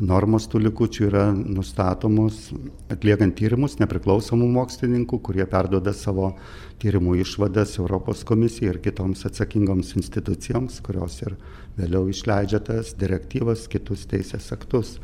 normos 0.00 0.46
tų 0.50 0.62
likučių 0.64 1.06
yra 1.08 1.24
nustatomos 1.36 2.48
atliekant 2.92 3.36
tyrimus 3.38 3.76
nepriklausomų 3.80 4.48
mokslininkų, 4.54 5.20
kurie 5.22 5.46
perduoda 5.48 5.92
savo 5.96 6.32
tyrimų 6.80 7.18
išvadas 7.20 7.76
Europos 7.78 8.24
komisijai 8.28 8.74
ir 8.74 8.80
kitoms 8.84 9.26
atsakingoms 9.28 9.92
institucijoms, 10.00 10.80
kurios 10.84 11.20
ir 11.22 11.36
vėliau 11.78 12.08
išleidžia 12.10 12.62
tas 12.64 12.94
direktyvas, 12.98 13.66
kitus 13.70 14.06
teisės 14.10 14.50
aktus. 14.56 14.96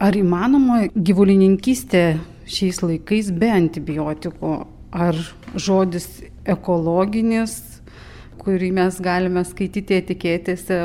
Ar 0.00 0.16
įmanoma 0.16 0.86
gyvulininkystė 0.94 2.04
šiais 2.48 2.80
laikais 2.84 3.32
be 3.36 3.50
antibiotikų? 3.52 4.54
Ar 4.90 5.14
žodis 5.54 6.06
ekologinis, 6.48 7.52
kurį 8.40 8.72
mes 8.74 8.96
galime 9.04 9.44
skaityti 9.46 9.98
etiketėse, 10.00 10.80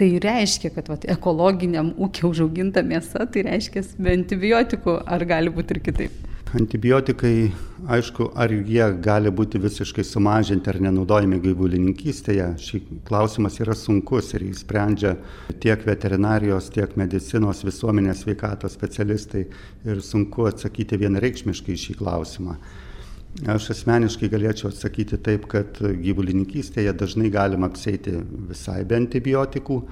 tai 0.00 0.16
reiškia, 0.22 0.72
kad 0.72 0.88
vat, 0.88 1.04
ekologiniam 1.12 1.92
ūkiai 2.00 2.30
užauginta 2.30 2.82
mėsa, 2.86 3.26
tai 3.28 3.44
reiškia 3.50 3.84
be 4.00 4.16
antibiotikų, 4.16 4.96
ar 5.04 5.24
gali 5.28 5.52
būti 5.52 5.76
ir 5.76 5.80
kitaip? 5.84 6.26
Antibiotikai, 6.56 7.52
aišku, 7.94 8.32
ar 8.34 8.50
jie 8.50 8.86
gali 9.04 9.30
būti 9.30 9.60
visiškai 9.62 10.02
sumažinti 10.02 10.72
ar 10.72 10.80
nenaudojami 10.82 11.38
gyvulininkystėje, 11.44 12.48
šį 12.64 12.80
klausimas 13.06 13.60
yra 13.62 13.76
sunkus 13.78 14.32
ir 14.34 14.48
jį 14.48 14.56
sprendžia 14.58 15.12
tiek 15.62 15.84
veterinarijos, 15.86 16.72
tiek 16.74 16.96
medicinos 16.98 17.62
visuomenės 17.62 18.24
sveikatos 18.24 18.74
specialistai 18.74 19.44
ir 19.86 20.02
sunku 20.02 20.48
atsakyti 20.50 20.98
vienareikšmiškai 21.04 21.78
šį 21.84 22.00
klausimą. 22.00 22.58
Aš 23.50 23.70
asmeniškai 23.76 24.28
galėčiau 24.28 24.72
atsakyti 24.72 25.16
taip, 25.22 25.46
kad 25.48 25.78
gyvulininkystėje 25.78 26.92
dažnai 26.98 27.30
galima 27.32 27.70
apseiti 27.70 28.16
visai 28.50 28.82
be 28.84 28.98
antibiotikų, 28.98 29.84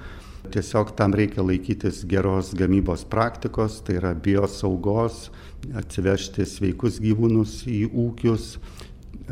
Tiesiog 0.47 0.93
tam 0.95 1.13
reikia 1.13 1.43
laikytis 1.43 2.05
geros 2.07 2.53
gamybos 2.55 3.03
praktikos, 3.11 3.81
tai 3.83 3.97
yra 3.99 4.13
biosaugos, 4.15 5.27
atsivežti 5.75 6.45
sveikus 6.47 7.01
gyvūnus 7.03 7.65
į 7.67 7.89
ūkius, 7.91 8.53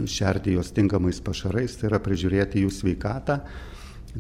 šerti 0.04 0.58
juos 0.58 0.74
tinkamais 0.76 1.22
pašarais, 1.24 1.80
tai 1.80 1.88
yra 1.90 2.02
prižiūrėti 2.04 2.66
jų 2.66 2.74
sveikatą. 2.76 3.40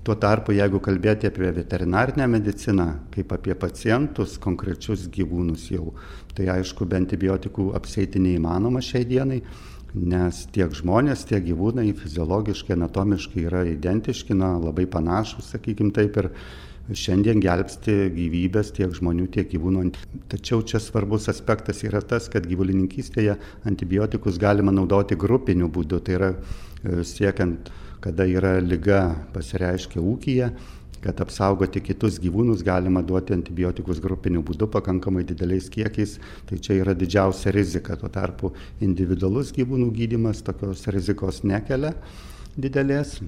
Tuo 0.05 0.15
tarpu, 0.15 0.53
jeigu 0.55 0.79
kalbėti 0.83 1.27
apie 1.27 1.51
veterinarinę 1.57 2.27
mediciną, 2.29 2.87
kaip 3.11 3.33
apie 3.35 3.55
pacientus, 3.59 4.37
konkrečius 4.39 5.07
gyvūnus 5.11 5.67
jau, 5.73 5.91
tai 6.37 6.47
aišku, 6.55 6.87
be 6.87 7.01
antibiotikų 7.01 7.71
apseiti 7.77 8.21
neįmanoma 8.23 8.81
šiai 8.83 9.07
dienai, 9.09 9.41
nes 9.97 10.45
tiek 10.53 10.73
žmonės, 10.75 11.25
tiek 11.29 11.43
gyvūnai 11.45 11.89
fiziologiškai, 11.97 12.75
anatomiškai 12.77 13.45
yra 13.47 13.63
identiški, 13.69 14.35
na, 14.37 14.55
labai 14.61 14.87
panašus, 14.89 15.51
sakykime 15.53 15.93
taip, 15.95 16.19
ir 16.21 16.29
šiandien 16.95 17.41
gelbsti 17.43 17.95
gyvybės 18.15 18.71
tiek 18.77 18.93
žmonių, 18.95 19.27
tiek 19.33 19.49
gyvūnų. 19.51 19.89
Tačiau 20.31 20.61
čia 20.67 20.79
svarbus 20.83 21.27
aspektas 21.31 21.83
yra 21.87 21.99
tas, 21.99 22.29
kad 22.31 22.47
gyvulininkystėje 22.47 23.35
antibiotikus 23.67 24.39
galima 24.39 24.71
naudoti 24.71 25.17
grupiniu 25.19 25.67
būdu, 25.73 25.99
tai 26.05 26.15
yra 26.19 26.31
e, 26.31 27.03
siekiant 27.03 27.71
kada 28.03 28.27
yra 28.29 28.57
lyga 28.61 29.01
pasireiškia 29.33 30.01
ūkyje, 30.01 30.51
kad 31.03 31.21
apsaugoti 31.23 31.81
kitus 31.85 32.19
gyvūnus 32.23 32.63
galima 32.65 33.03
duoti 33.05 33.35
antibiotikus 33.37 34.01
grupiniu 34.03 34.43
būdu 34.45 34.69
pakankamai 34.73 35.25
dideliais 35.27 35.69
kiekiais, 35.73 36.17
tai 36.49 36.59
čia 36.59 36.79
yra 36.81 36.95
didžiausia 36.97 37.53
rizika. 37.55 37.97
Tuo 37.97 38.09
tarpu 38.13 38.53
individualus 38.81 39.53
gyvūnų 39.55 39.91
gydimas 39.95 40.43
tokios 40.45 40.87
rizikos 40.93 41.43
nekelia 41.47 41.93
didelės. 42.57 43.19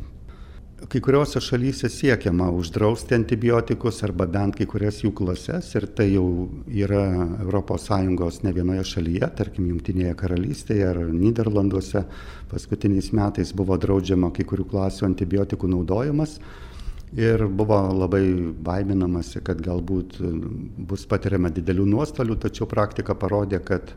Kai 0.80 1.02
kuriuose 1.04 1.42
šalyse 1.44 1.90
siekiama 1.92 2.46
uždrausti 2.56 3.12
antibiotikus 3.18 3.98
arba 4.08 4.24
bent 4.32 4.56
kai 4.56 4.64
kurias 4.70 5.02
jų 5.04 5.12
klases 5.18 5.74
ir 5.76 5.90
tai 5.92 6.06
jau 6.14 6.48
yra 6.72 7.02
ES 7.44 8.40
ne 8.46 8.54
vienoje 8.56 8.86
šalyje, 8.94 9.28
tarkim 9.36 9.68
Junktinėje 9.74 10.16
karalystėje 10.22 10.88
ar 10.88 11.02
Niderlanduose 11.12 12.06
paskutiniais 12.48 13.12
metais 13.12 13.52
buvo 13.52 13.76
draudžiama 13.76 14.32
kai 14.32 14.48
kurių 14.48 14.70
klasių 14.72 15.10
antibiotikų 15.10 15.68
naudojimas 15.76 16.40
ir 17.18 17.46
buvo 17.48 17.80
labai 17.94 18.24
baiminamasi, 18.66 19.42
kad 19.46 19.62
galbūt 19.66 20.20
bus 20.90 21.06
patiriama 21.10 21.50
didelių 21.54 21.88
nuostolių, 21.90 22.38
tačiau 22.44 22.68
praktika 22.70 23.16
parodė, 23.18 23.62
kad 23.66 23.94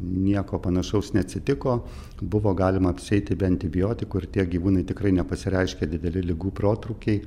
nieko 0.00 0.58
panašaus 0.60 1.12
neatsitiko, 1.14 1.78
buvo 2.20 2.52
galima 2.54 2.90
apseiti 2.92 3.36
be 3.38 3.46
antibiotikų 3.48 4.20
ir 4.22 4.30
tie 4.34 4.46
gyvūnai 4.56 4.84
tikrai 4.88 5.14
nepasireiškia 5.16 5.88
dideli 5.94 6.24
lygų 6.32 6.52
protrukiai. 6.56 7.22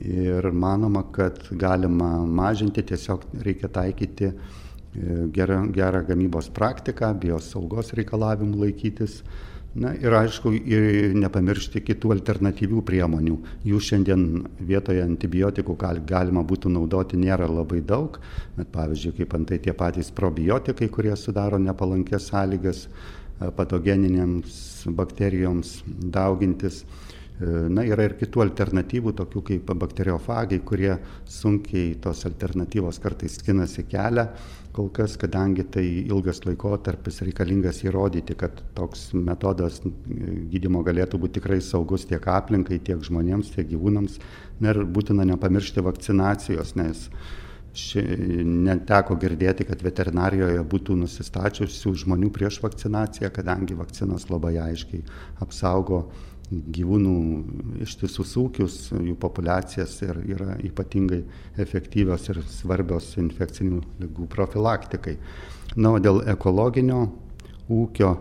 Ir 0.00 0.46
manoma, 0.54 1.02
kad 1.12 1.42
galima 1.50 2.20
mažinti, 2.24 2.84
tiesiog 2.86 3.24
reikia 3.44 3.68
taikyti 3.68 4.28
e, 4.30 4.34
gerą, 5.34 5.64
gerą 5.74 6.04
gamybos 6.06 6.48
praktiką, 6.56 7.10
biosaugos 7.20 7.90
reikalavimų 7.98 8.62
laikytis 8.62 9.18
na 9.74 9.92
ir 9.94 10.14
aišku 10.16 10.52
ir 10.56 11.14
nepamiršti 11.18 11.82
kitų 11.86 12.14
alternatyvių 12.16 12.82
priemonių. 12.86 13.36
Jų 13.66 13.80
šiandien 13.86 14.24
vietoje 14.66 15.04
antibiotikų 15.04 15.76
gal 15.78 16.00
galima 16.06 16.42
būtų 16.46 16.72
naudoti 16.74 17.20
nėra 17.20 17.46
labai 17.50 17.80
daug. 17.86 18.18
Bet 18.56 18.72
pavyzdžiui 18.74 19.14
kaip 19.20 19.36
antai 19.38 19.60
tie 19.62 19.74
patys 19.76 20.10
probiotikai 20.10 20.90
kurie 20.90 21.14
sudaro 21.16 21.60
nepalankias 21.62 22.30
sąlygas 22.32 22.86
e, 22.86 23.50
patogeninėms 23.54 24.90
bakterijoms 24.98 25.78
daugintis. 25.86 26.82
E, 26.82 27.08
Na, 27.40 27.86
yra 27.88 28.04
ir 28.04 28.18
kitų 28.20 28.42
alternatyvų, 28.44 29.14
tokių 29.16 29.40
kaip 29.46 29.70
bakteriofagai, 29.80 30.58
kurie 30.60 30.98
sunkiai 31.24 31.94
tos 32.02 32.26
alternatyvos 32.28 32.98
kartais 33.00 33.38
skinasi 33.40 33.86
kelią 33.88 34.26
kol 34.72 34.88
kas 34.94 35.16
kadangi 35.20 35.64
tai 35.74 35.84
ilgas 36.04 36.44
laikotarpis 36.46 37.20
reikalingas 37.26 37.82
įrodyti 37.84 38.36
kad 38.38 38.62
toks 38.76 39.10
metodas 39.14 39.80
gydymo 39.84 40.84
galėtų 40.86 41.20
būt 41.24 41.36
tikrai 41.40 41.60
saugus 41.64 42.06
tiek 42.10 42.26
aplinkai 42.30 42.78
tiek 42.86 43.02
žmonėms 43.02 43.52
tiek 43.56 43.68
gyvūnams. 43.72 44.18
Na 44.60 44.74
ir 44.74 44.84
būtina 44.86 45.26
nepamiršti 45.32 45.82
vakcinacijos 45.84 46.76
nes 46.78 47.08
ši 47.76 48.02
neteko 48.46 49.14
girdėti 49.20 49.66
kad 49.68 49.82
veterinarijoje 49.82 50.62
būtų 50.72 50.96
nusistačiusių 51.04 51.94
žmonių 52.04 52.32
prieš 52.34 52.58
vakcinaciją 52.64 53.30
kadangi 53.34 53.78
vakcinos 53.78 54.26
labai 54.30 54.56
aiškiai 54.58 55.04
apsaugo 55.44 56.04
gyvūnų 56.50 57.14
ištisus 57.84 58.32
ūkius, 58.40 58.78
jų 58.94 59.14
populiacijas 59.22 59.94
ir 60.02 60.18
yra 60.34 60.56
ypatingai 60.66 61.20
efektyvios 61.62 62.26
ir 62.32 62.42
svarbios 62.50 63.12
infekcinių 63.22 63.80
lygų 64.02 64.26
profilaktikai. 64.32 65.16
Na, 65.76 65.94
o 65.94 66.02
dėl 66.02 66.24
ekologinio 66.32 67.04
ūkio 67.70 68.16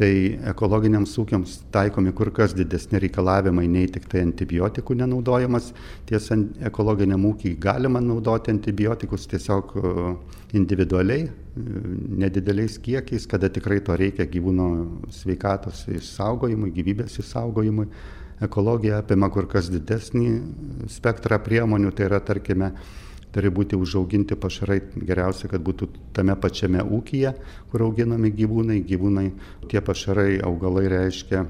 tai 0.00 0.38
ekologiniams 0.48 1.12
ūkiams 1.20 1.58
taikomi 1.74 2.14
kur 2.16 2.30
kas 2.32 2.54
didesni 2.56 3.00
reikalavimai 3.02 3.66
nei 3.68 3.88
tik 3.92 4.06
tai 4.08 4.22
antibiotikų 4.24 4.96
nenaudojimas. 5.02 5.70
Tiesa, 6.08 6.38
ekologiniam 6.70 7.26
ūkiai 7.28 7.58
galima 7.60 8.00
naudoti 8.02 8.54
antibiotikus 8.54 9.28
tiesiog 9.30 9.74
e, 9.76 9.94
individualiai, 10.56 11.28
nedideliais 12.20 12.78
kiekiais, 12.82 13.26
kada 13.30 13.50
tikrai 13.52 13.80
to 13.86 13.94
reikia 13.96 14.26
gyvūno 14.30 14.70
sveikatos 15.14 15.84
išsaugojimui, 15.94 16.72
gyvybės 16.74 17.20
išsaugojimui. 17.22 17.86
Ekologija 18.40 19.02
apima 19.02 19.28
kur 19.30 19.46
kas 19.50 19.68
didesnį 19.68 20.26
spektrą 20.88 21.36
priemonių, 21.44 21.92
tai 21.92 22.06
yra, 22.08 22.22
tarkime, 22.24 22.72
turi 23.34 23.50
būti 23.54 23.78
užauginti 23.78 24.36
pašarai 24.40 24.78
geriausia, 24.96 25.50
kad 25.52 25.62
būtų 25.62 25.90
tame 26.16 26.34
pačiame 26.40 26.82
ūkyje, 26.82 27.34
kur 27.70 27.84
auginami 27.86 28.32
gyvūnai. 28.34 28.80
Gyvūnai, 28.88 29.26
tie 29.70 29.82
pašarai, 29.84 30.40
augalai 30.46 30.86
reiškia, 30.90 31.44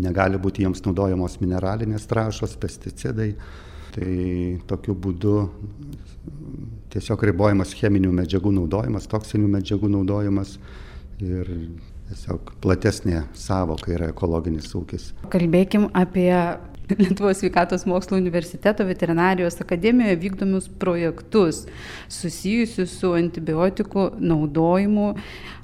negali 0.00 0.40
būti 0.40 0.64
jiems 0.64 0.82
naudojamos 0.86 1.38
mineralinės 1.42 2.08
trašos, 2.10 2.56
pesticidai. 2.58 3.34
Tai 3.92 4.12
tokiu 4.70 4.94
būdu 4.96 5.36
tiesiog 6.92 7.24
ribojamas 7.28 7.74
cheminių 7.76 8.12
medžiagų 8.22 8.52
naudojimas, 8.56 9.08
toksinių 9.10 9.50
medžiagų 9.58 9.90
naudojimas 9.92 10.56
ir 11.20 11.48
tiesiog 12.08 12.54
platesnė 12.64 13.26
savoka 13.36 13.92
yra 13.92 14.10
ekologinis 14.12 14.72
ūkis. 14.76 15.10
Kalbėkim 15.32 15.90
apie 15.96 16.32
Lietuvos 16.98 17.38
sveikatos 17.38 17.86
mokslo 17.86 18.16
universiteto 18.18 18.84
veterinarijos 18.84 19.60
akademijoje 19.60 20.16
vykdomus 20.16 20.66
projektus 20.82 21.62
susijusius 22.10 22.92
su 22.98 23.12
antibiotikų 23.16 24.08
naudojimu 24.20 25.12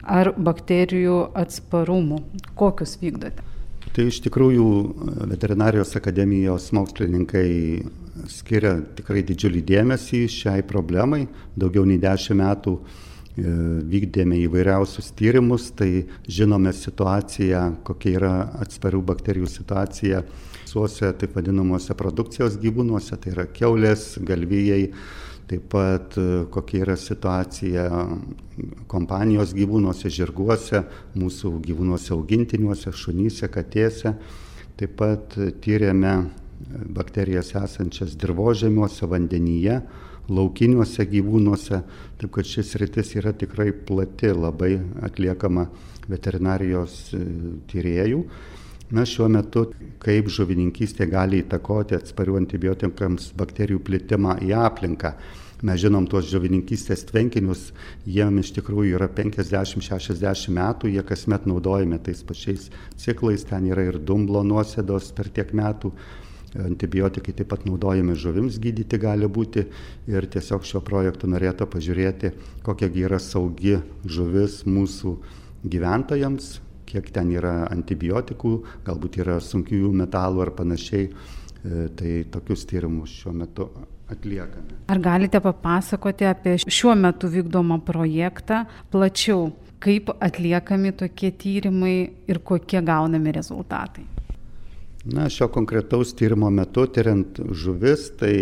ar 0.09 0.33
bakterijų 0.38 1.19
atsparumu. 1.37 2.23
Kokius 2.57 2.97
vykdote? 3.03 3.45
Tai 3.93 4.07
iš 4.09 4.21
tikrųjų 4.25 4.69
veterinarijos 5.35 5.97
akademijos 5.99 6.71
mokslininkai 6.77 7.49
skiria 8.29 8.77
tikrai 8.97 9.23
didžiulį 9.27 9.62
dėmesį 9.69 10.25
šiai 10.33 10.64
problemai. 10.67 11.27
Daugiau 11.59 11.87
nei 11.88 11.99
dešimt 12.03 12.38
metų 12.41 12.75
e, 12.79 12.83
vykdėme 13.93 14.38
įvairiausius 14.45 15.11
tyrimus, 15.19 15.71
tai 15.79 16.05
žinome 16.29 16.75
situaciją, 16.77 17.64
kokia 17.87 18.14
yra 18.19 18.35
atsparių 18.64 19.03
bakterijų 19.12 19.49
situacija 19.53 20.23
visuose 20.69 21.12
taip 21.17 21.38
vadinamuose 21.38 21.97
produkcijos 21.97 22.59
gyvūnuose, 22.61 23.17
tai 23.17 23.33
yra 23.33 23.47
keulės, 23.49 24.19
galvijai, 24.21 24.91
taip 25.49 25.71
pat 25.73 26.19
e, 26.21 26.27
kokia 26.53 26.83
yra 26.85 26.99
situacija 27.01 27.87
kompanijos 28.91 29.55
gyvūnuose, 29.57 30.12
žirguose, 30.12 30.85
mūsų 31.17 31.55
gyvūnuose 31.64 32.12
augintiniuose, 32.17 32.93
šunyse, 32.93 33.49
katėse. 33.49 34.12
Taip 34.79 34.93
pat 35.01 35.35
tyrėme 35.64 36.12
bakterijas 36.94 37.55
esančias 37.59 38.16
dirbožėmiuose, 38.21 39.07
vandenyje, 39.11 39.81
laukiniuose 40.29 41.07
gyvūnuose. 41.09 41.83
Taip 42.21 42.35
kad 42.35 42.49
šis 42.49 42.75
rytis 42.83 43.14
yra 43.16 43.33
tikrai 43.33 43.71
plati, 43.73 44.33
labai 44.35 44.75
atliekama 45.09 45.68
veterinarijos 46.09 47.01
e, 47.16 47.25
tyriejų 47.71 48.25
na 48.90 49.05
šiuo 49.05 49.29
metu 49.33 49.66
kaip 50.01 50.31
žuvininkystė 50.33 51.09
gali 51.11 51.42
įtakoti 51.42 51.97
atsparių 51.99 52.38
antibiotikams 52.40 53.33
bakterijų 53.37 53.83
plitimą 53.85 54.38
į 54.47 54.55
aplinką. 54.57 55.12
Mes 55.66 55.81
žinom 55.83 56.07
tuos 56.07 56.29
žuvininkystės 56.31 57.03
tvenkinius, 57.09 57.73
jiem 58.07 58.38
iš 58.38 58.53
tikrųjų 58.61 58.94
yra 58.94 59.09
50-60 59.11 60.55
metų, 60.55 60.92
jie 60.94 61.03
kasmet 61.03 61.49
naudojami 61.51 61.99
tais 62.07 62.23
pačiais 62.23 62.68
ciklais, 62.97 63.42
ten 63.44 63.66
yra 63.66 63.88
ir 63.88 63.99
dumblo 63.99 64.44
nuosėdos 64.47 65.11
per 65.16 65.33
tiek 65.35 65.51
metų, 65.51 65.90
antibiotikai 66.57 67.35
taip 67.37 67.51
pat 67.53 67.67
naudojami 67.69 68.15
žuvims 68.17 68.59
gydyti 68.63 69.01
gali 69.01 69.29
būti 69.29 69.67
ir 70.09 70.29
tiesiog 70.33 70.65
šio 70.65 70.81
projektu 70.85 71.29
norėtų 71.31 71.69
pažiūrėti, 71.69 72.33
kokia 72.65 72.89
yra 73.05 73.19
saugi 73.21 73.79
žuvis 74.05 74.63
mūsų 74.69 75.17
gyventojams, 75.69 76.59
kiek 76.89 77.11
ten 77.13 77.35
yra 77.35 77.67
antibiotikų, 77.69 78.55
galbūt 78.87 79.21
yra 79.21 79.39
sunkiųjų 79.45 79.93
metalų 80.03 80.47
ar 80.47 80.55
panašiai. 80.57 81.11
E, 81.59 81.89
tai 81.99 82.11
tokius 82.31 82.63
tyrimus 82.71 83.11
šiuo 83.19 83.33
metu 83.35 83.67
atliekame. 84.09 84.85
Ar 84.89 85.01
galite 85.03 85.41
papasakoti 85.43 86.29
apie 86.29 86.55
šiuo 86.63 86.95
metu 86.97 87.31
vykdomą 87.33 87.81
projektą 87.85 88.63
plačiau? 88.93 89.51
Kaip 89.79 90.11
atliekami 90.19 90.91
tokie 90.99 91.31
tyrimai 91.39 91.97
ir 92.31 92.41
kokie 92.43 92.81
gaunami 92.83 93.35
rezultatai? 93.35 94.07
Na, 95.05 95.29
šio 95.31 95.47
konkretaus 95.55 96.11
tyrimo 96.19 96.49
metu, 96.51 96.83
tyriant 96.91 97.39
žuvis, 97.55 98.09
tai 98.19 98.33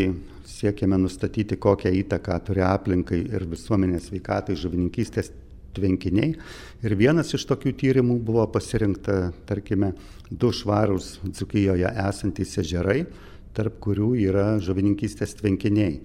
siekiame 0.49 0.97
nustatyti, 1.03 1.59
kokią 1.61 1.92
įtaką 2.01 2.38
turi 2.47 2.62
aplinkai 2.64 3.19
ir 3.29 3.45
visuomenės 3.51 4.09
veikatai 4.09 4.57
žuvininkystės 4.57 5.29
tvenkiniai. 5.77 6.33
Ir 6.81 6.95
vienas 6.97 7.35
iš 7.37 7.45
tokių 7.51 7.75
tyrimų 7.77 8.16
buvo 8.25 8.47
pasirinkta, 8.55 9.35
tarkime, 9.49 9.92
du 10.31 10.49
švarūs 10.49 11.19
Dzukijoje 11.29 11.92
esantys 12.07 12.57
ežerai, 12.64 13.03
tarp 13.57 13.77
kurių 13.85 14.14
yra 14.25 14.47
žuvininkystės 14.64 15.37
tvenkiniai. 15.37 16.01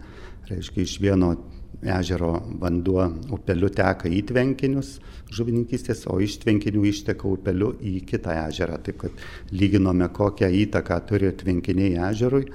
Reiškia, 0.52 0.84
iš 0.84 0.98
vieno 1.00 1.38
ežero 1.82 2.36
vanduo 2.62 3.08
upeliu 3.34 3.70
teka 3.74 4.10
į 4.10 4.22
tvenkinius 4.30 5.00
žuvininkystės, 5.34 6.06
o 6.12 6.20
iš 6.22 6.38
tvenkinių 6.44 6.84
išteka 6.92 7.28
upeliu 7.30 7.72
į 7.80 8.02
kitą 8.10 8.36
ežerą. 8.48 8.78
Taip 8.86 9.02
kad 9.06 9.26
lyginome, 9.56 10.10
kokią 10.14 10.52
įtaką 10.66 11.00
turi 11.10 11.32
tvenkiniai 11.38 11.98
ežerui, 12.12 12.46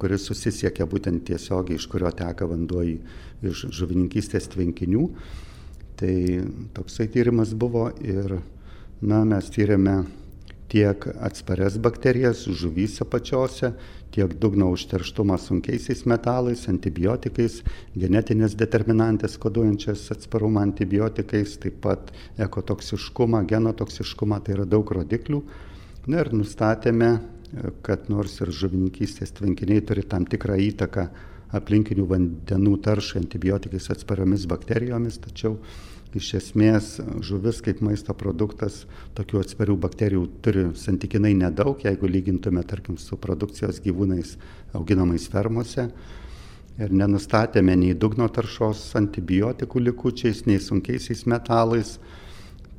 kuris 0.00 0.26
susisiekia 0.28 0.86
būtent 0.90 1.24
tiesiogiai, 1.30 1.78
iš 1.80 1.88
kurio 1.90 2.12
teka 2.16 2.48
vanduo 2.50 2.84
į, 2.84 2.96
iš 3.48 3.66
žuvininkystės 3.80 4.50
tvenkinių. 4.52 5.06
Tai 6.00 6.14
toksai 6.76 7.08
tyrimas 7.12 7.52
buvo 7.56 7.90
ir 8.00 8.38
na, 9.00 9.24
mes 9.24 9.48
tyrėme 9.52 10.02
tiek 10.70 11.06
atsparias 11.20 11.78
bakterijas 11.82 12.44
žuvyse 12.46 13.04
pačiose, 13.10 13.72
tiek 14.14 14.32
dugno 14.42 14.70
užterštumą 14.74 15.38
sunkiaisiais 15.38 16.04
metalais, 16.10 16.62
antibiotikais, 16.70 17.60
genetinės 17.98 18.56
determinantės 18.58 19.36
koduojančias 19.42 20.06
atsparumą 20.14 20.64
antibiotikais, 20.68 21.56
taip 21.62 21.80
pat 21.84 22.12
ekotoksiškumą, 22.38 23.44
genotoksiškumą, 23.50 24.40
tai 24.46 24.58
yra 24.58 24.66
daug 24.66 24.90
rodiklių. 24.98 25.42
Na 26.10 26.24
ir 26.24 26.32
nustatėme, 26.34 27.10
kad 27.86 28.08
nors 28.10 28.38
ir 28.40 28.52
žuvininkystės 28.54 29.34
tvenkiniai 29.38 29.82
turi 29.86 30.06
tam 30.06 30.26
tikrą 30.26 30.58
įtaką 30.70 31.08
aplinkinių 31.58 32.06
vandenų 32.10 32.76
taršai 32.84 33.24
antibiotikais 33.24 33.90
atspariomis 33.94 34.46
bakterijomis, 34.50 35.18
tačiau 35.22 35.56
iš 36.18 36.32
esmės 36.40 36.94
žuvis 37.24 37.60
kaip 37.64 37.82
maisto 37.84 38.14
produktas 38.18 38.84
tokių 39.18 39.42
atsparių 39.44 39.76
bakterijų 39.84 40.22
turi 40.44 40.64
santykinai 40.78 41.32
nedaug, 41.38 41.82
jeigu 41.84 42.10
lygintume, 42.10 42.64
tarkim, 42.66 42.98
su 42.98 43.18
produkcijos 43.20 43.82
gyvūnais 43.84 44.36
auginamais 44.74 45.28
fermose. 45.30 45.90
Ir 46.80 46.94
nenustatėme 46.96 47.74
nei 47.76 47.94
dugno 47.94 48.26
taršos 48.32 48.82
antibiotikų 48.98 49.82
likučiais, 49.90 50.46
nei 50.48 50.62
sunkiaisiais 50.62 51.26
metalais. 51.28 51.98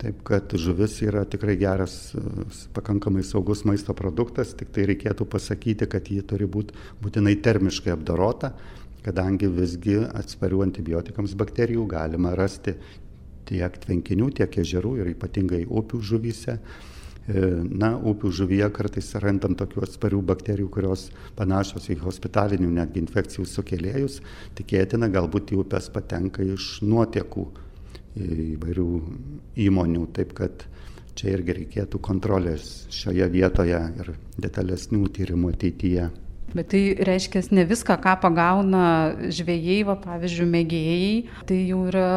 Taip 0.01 0.23
kad 0.25 0.55
žuvis 0.57 0.95
yra 1.05 1.21
tikrai 1.29 1.53
geras, 1.61 2.15
pakankamai 2.73 3.21
saugus 3.21 3.61
maisto 3.69 3.93
produktas, 3.93 4.55
tik 4.57 4.71
tai 4.73 4.88
reikėtų 4.89 5.27
pasakyti, 5.29 5.86
kad 5.86 6.09
ji 6.09 6.23
turi 6.25 6.47
būti 6.49 6.73
būtinai 7.03 7.36
termiškai 7.45 7.93
apdorota, 7.93 8.55
kadangi 9.05 9.49
visgi 9.49 9.99
atsparių 10.01 10.63
antibiotikams 10.65 11.38
bakterijų 11.38 11.86
galima 11.93 12.34
rasti 12.38 12.73
tiek 13.50 13.78
tvenkinių, 13.86 14.32
tiek 14.42 14.58
ežerų 14.64 14.98
ir 15.02 15.12
ypatingai 15.16 15.66
upių 15.68 16.02
žuvyse. 16.12 16.58
E, 17.30 17.42
na, 17.70 17.94
upių 17.98 18.32
žuvyje 18.34 18.68
kartais 18.74 19.12
randam 19.22 19.54
tokių 19.58 19.84
atsparių 19.86 20.22
bakterijų, 20.32 20.70
kurios 20.74 21.10
panašios 21.38 21.89
į 21.94 22.00
hospitalinių 22.02 22.72
netgi 22.80 23.04
infekcijų 23.04 23.46
sukėlėjus. 23.50 24.22
Tikėtina, 24.58 25.12
galbūt 25.14 25.54
į 25.54 25.62
upės 25.62 25.92
patenka 25.94 26.44
iš 26.44 26.80
nuotekų 26.82 27.46
įvairių 28.22 28.89
įmonių. 29.68 30.08
Taip 30.18 30.34
kad 30.39 30.66
čia 31.16 31.36
irgi 31.36 31.60
reikėtų 31.62 32.02
kontrolės 32.04 32.88
šioje 32.94 33.30
vietoje 33.32 33.80
ir 34.02 34.14
detalesnių 34.42 35.06
tyrimų 35.16 35.54
ateityje. 35.56 36.10
Bet 36.56 36.72
tai 36.74 36.82
reiškia, 37.08 37.43
ne 37.56 37.64
viską, 37.68 37.95
ką 38.04 38.18
pagauna 38.24 38.84
žvėjai, 39.32 39.78
va, 39.88 39.95
pavyzdžiui, 40.04 40.47
mėgėjai, 40.52 41.12
tai 41.47 41.60
jau 41.70 41.86
yra 41.88 42.08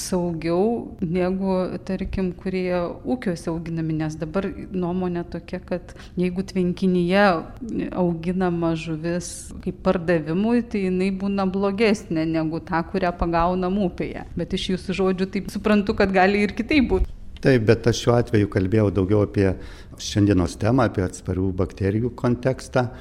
saugiau 0.00 0.96
negu, 1.04 1.56
tarkim, 1.88 2.30
kurie 2.36 2.72
ūkiuose 3.04 3.50
auginami, 3.52 3.98
nes 4.00 4.16
dabar 4.20 4.48
nuomonė 4.72 5.26
tokia, 5.32 5.60
kad 5.66 5.94
jeigu 6.20 6.44
tvenkinyje 6.48 7.26
auginama 7.92 8.72
žuvis 8.80 9.52
kaip 9.64 9.82
pardavimui, 9.84 10.64
tai 10.64 10.86
jinai 10.86 11.12
būna 11.12 11.46
blogesnė 11.52 12.24
negu 12.32 12.62
ta, 12.64 12.80
kurią 12.88 13.12
pagaunam 13.20 13.80
upėje. 13.84 14.24
Bet 14.38 14.56
iš 14.56 14.72
jūsų 14.74 15.00
žodžių 15.02 15.32
taip 15.36 15.52
suprantu, 15.52 15.96
kad 15.98 16.14
gali 16.14 16.46
ir 16.46 16.56
kitaip 16.56 16.88
būti. 16.94 17.12
Taip, 17.42 17.64
bet 17.66 17.88
aš 17.90 18.04
šiuo 18.04 18.12
atveju 18.14 18.48
kalbėjau 18.52 18.92
daugiau 18.94 19.24
apie 19.26 19.48
šiandienos 19.98 20.54
temą, 20.62 20.86
apie 20.86 21.02
atsparių 21.02 21.48
bakterijų 21.58 22.12
kontekstą. 22.18 22.92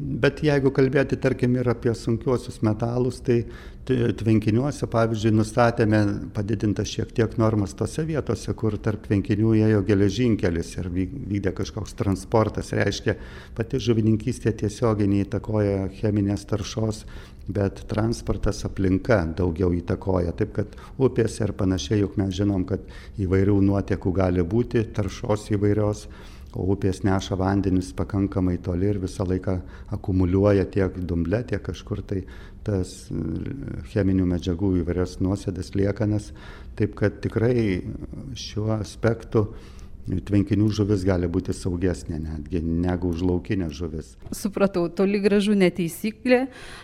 Bet 0.00 0.38
jeigu 0.40 0.70
kalbėti, 0.72 1.18
tarkim, 1.20 1.58
ir 1.60 1.68
apie 1.68 1.92
sunkiuosius 1.92 2.62
metalus, 2.64 3.18
tai 3.20 3.42
tvenkiniuose, 3.84 4.86
pavyzdžiui, 4.88 5.32
nustatėme 5.34 6.00
padidintas 6.32 6.88
šiek 6.88 7.10
tiek 7.16 7.34
normas 7.40 7.74
tose 7.76 8.06
vietose, 8.08 8.54
kur 8.56 8.78
tarp 8.80 9.04
tvenkinių 9.04 9.52
ėjo 9.66 9.82
geležinkelis 9.84 10.72
ir 10.78 10.88
vykdė 10.94 11.52
kažkoks 11.58 11.92
transportas. 11.98 12.72
Reiškia, 12.76 13.16
pati 13.58 13.82
žuvininkystė 13.82 14.54
tiesiogiai 14.62 15.10
neįtakoja 15.10 15.90
cheminės 15.98 16.46
taršos, 16.48 17.04
bet 17.50 17.84
transportas 17.90 18.64
aplinka 18.64 19.20
daugiau 19.36 19.74
įtakoja. 19.76 20.32
Taip 20.38 20.56
kad 20.56 20.80
upėse 20.96 21.44
ir 21.44 21.52
panašiai, 21.60 22.06
juk 22.06 22.16
mes 22.20 22.32
žinom, 22.40 22.64
kad 22.68 22.88
įvairių 23.20 23.60
nuotekų 23.68 24.16
gali 24.16 24.46
būti, 24.46 24.86
taršos 24.96 25.50
įvairios 25.58 26.06
o 26.54 26.66
upės 26.74 27.02
neša 27.06 27.38
vandenis 27.38 27.92
pakankamai 27.96 28.56
toli 28.62 28.88
ir 28.90 29.00
visą 29.02 29.26
laiką 29.28 29.56
akumuliuoja 29.96 30.66
tiek 30.74 30.96
dumble, 31.06 31.42
tiek 31.46 31.62
kažkur 31.62 32.02
tai 32.02 32.24
tas 32.66 32.94
e, 33.10 33.20
cheminių 33.92 34.26
medžiagų 34.34 34.72
įvairias 34.82 35.18
nuosėdas 35.24 35.74
liekanas. 35.78 36.30
Taip 36.78 36.96
kad 36.98 37.20
tikrai 37.24 37.82
šiuo 38.38 38.72
aspektu 38.78 39.46
tvenkinių 40.18 40.66
žuvis 40.74 41.04
gali 41.06 41.28
būti 41.30 41.54
saugesnė 41.54 42.18
netgi 42.22 42.62
negu 42.64 43.12
užlaukinė 43.14 43.68
žuvis. 43.74 44.14
Supratau, 44.34 44.88
toli 44.88 45.20
gražu 45.22 45.54
neteisyklė, 45.58 46.40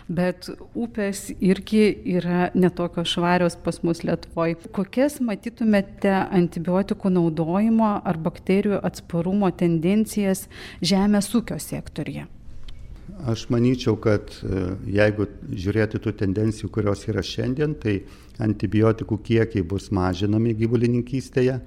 bet 0.07 0.47
upės 0.77 1.27
irgi 1.35 1.89
yra 2.17 2.47
netokios 2.55 3.11
švarios 3.15 3.57
pas 3.63 3.81
mus 3.83 4.03
Lietuvoje. 4.07 4.55
Kokias 4.75 5.19
matytumėte 5.23 6.13
antibiotikų 6.13 7.11
naudojimo 7.17 7.97
ar 7.99 8.21
bakterijų 8.23 8.79
atsparumo 8.87 9.51
tendencijas 9.51 10.45
žemės 10.81 11.33
ūkio 11.35 11.59
sektorija? 11.59 12.27
Aš 13.25 13.47
manyčiau, 13.49 13.95
kad 13.97 14.29
e, 14.43 14.61
jeigu 14.93 15.25
žiūrėti 15.49 15.99
tų 16.03 16.13
tendencijų, 16.19 16.69
kurios 16.75 17.05
yra 17.09 17.23
šiandien, 17.25 17.73
tai 17.81 18.01
antibiotikų 18.43 19.17
kiekiai 19.25 19.65
bus 19.65 19.89
mažinami 19.95 20.53
gyvulininkystėje 20.59 21.57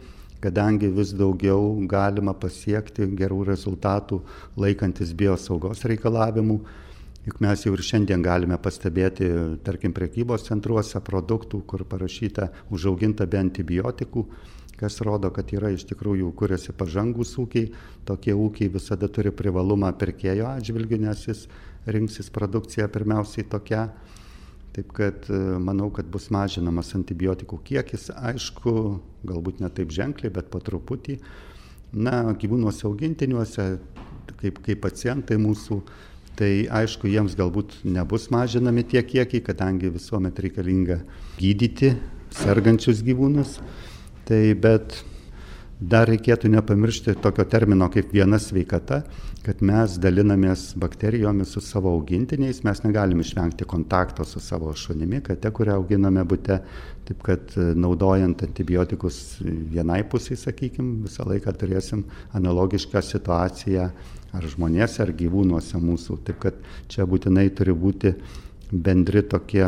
kadangi 0.41 0.89
vis 0.89 1.13
daugiau 1.17 1.75
galima 1.89 2.35
pasiekti 2.35 3.09
gerų 3.17 3.45
rezultatų 3.51 4.21
laikantis 4.61 5.13
biosaugos 5.17 5.85
reikalavimų. 5.89 6.61
Juk 7.27 7.41
mes 7.45 7.67
jau 7.67 7.75
ir 7.77 7.83
šiandien 7.85 8.23
galime 8.25 8.57
pastebėti, 8.57 9.29
tarkim, 9.65 9.93
prekybos 9.93 10.47
centruose 10.47 11.03
produktų, 11.05 11.61
kur 11.69 11.85
parašyta 11.85 12.49
užauginta 12.73 13.27
be 13.29 13.43
antibiotikų, 13.43 14.25
kas 14.81 14.97
rodo, 15.05 15.29
kad 15.29 15.53
yra 15.53 15.69
iš 15.75 15.85
tikrųjų 15.91 16.33
kuriasi 16.33 16.73
pažangus 16.73 17.35
ūkiai. 17.39 17.69
Tokie 18.09 18.33
ūkiai 18.33 18.73
visada 18.73 19.11
turi 19.13 19.35
privalumą 19.37 19.93
pirkėjo 20.01 20.49
atžvilgiu, 20.55 21.03
nes 21.05 21.27
jis 21.29 21.45
rinksis 21.85 22.33
produkciją 22.33 22.89
pirmiausiai 22.89 23.45
tokia 23.53 23.91
Taip 24.77 24.93
kad 24.95 25.27
e, 25.27 25.39
manau, 25.59 25.89
kad 25.95 26.07
bus 26.13 26.29
mažinamas 26.31 26.93
antibiotikų 26.95 27.59
kiekis, 27.67 28.11
aišku, 28.15 28.75
galbūt 29.27 29.65
ne 29.65 29.71
taip 29.75 29.91
ženkliai, 29.95 30.31
bet 30.35 30.51
po 30.53 30.61
truputį. 30.63 31.19
Na, 31.91 32.23
gyvūnuose 32.39 32.87
augintiniuose, 32.87 33.67
kaip, 34.39 34.61
kaip 34.63 34.83
pacientai 34.85 35.41
mūsų, 35.43 35.81
tai 36.39 36.53
aišku, 36.71 37.11
jiems 37.11 37.35
galbūt 37.39 37.81
nebus 37.83 38.29
mažinami 38.31 38.87
tie 38.87 39.03
kiekiai, 39.03 39.43
kadangi 39.45 39.91
visuomet 39.91 40.39
reikalinga 40.39 41.01
gydyti 41.41 41.97
sergančius 42.39 43.03
gyvūnus. 43.05 43.59
Tai 44.31 44.43
bet 44.63 45.01
dar 45.81 46.09
reikėtų 46.11 46.51
nepamiršti 46.53 47.15
tokio 47.25 47.45
termino 47.49 47.89
kaip 47.93 48.13
viena 48.13 48.39
sveikata, 48.41 49.01
kad 49.45 49.63
mes 49.65 49.97
dalinamės 50.01 50.75
bakterijomis 50.81 51.55
su 51.55 51.63
savo 51.65 51.95
augintiniais, 51.97 52.61
mes 52.67 52.83
negalim 52.85 53.23
išvengti 53.25 53.65
kontakto 53.69 54.27
su 54.29 54.43
savo 54.45 54.75
šunimi, 54.77 55.23
kate, 55.25 55.51
kurią 55.57 55.79
auginame 55.81 56.25
būte, 56.29 56.61
taip 57.09 57.25
kad 57.25 57.57
e, 57.57 57.71
naudojant 57.81 58.45
antibiotikus 58.45 59.41
vienai 59.41 60.03
pusiai, 60.05 60.37
sakykime, 60.41 61.07
visą 61.09 61.25
laiką 61.29 61.57
turėsim 61.57 62.05
analogišką 62.37 63.01
situaciją 63.01 63.91
ar 64.37 64.51
žmonėse, 64.53 65.01
ar 65.03 65.15
gyvūnuose 65.17 65.81
mūsų. 65.81 66.21
Taip 66.29 66.45
kad 66.45 66.61
čia 66.93 67.09
būtinai 67.09 67.49
turi 67.57 67.73
būti 67.75 68.13
bendri 68.71 69.25
tokie 69.27 69.65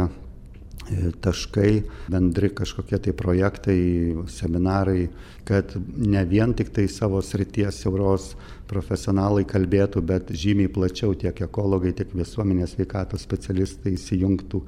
E, 0.91 1.13
taškai, 1.23 1.85
bendri 2.11 2.49
kažkokie 2.51 2.99
tai 2.99 3.13
projektai, 3.15 3.79
seminarai, 4.27 5.07
kad 5.49 5.74
ne 5.97 6.22
vien 6.28 6.55
tik 6.55 6.70
tai 6.74 6.86
savo 6.88 7.20
srities 7.24 7.80
siauros 7.82 8.32
profesionalai 8.70 9.45
kalbėtų, 9.49 10.03
bet 10.07 10.30
žymiai 10.30 10.70
plačiau 10.72 11.16
tiek 11.18 11.45
ekologai, 11.47 11.95
tiek 11.97 12.12
visuomenės 12.16 12.76
veikatos 12.78 13.24
specialistai 13.26 13.97
įsijungtų. 13.97 14.62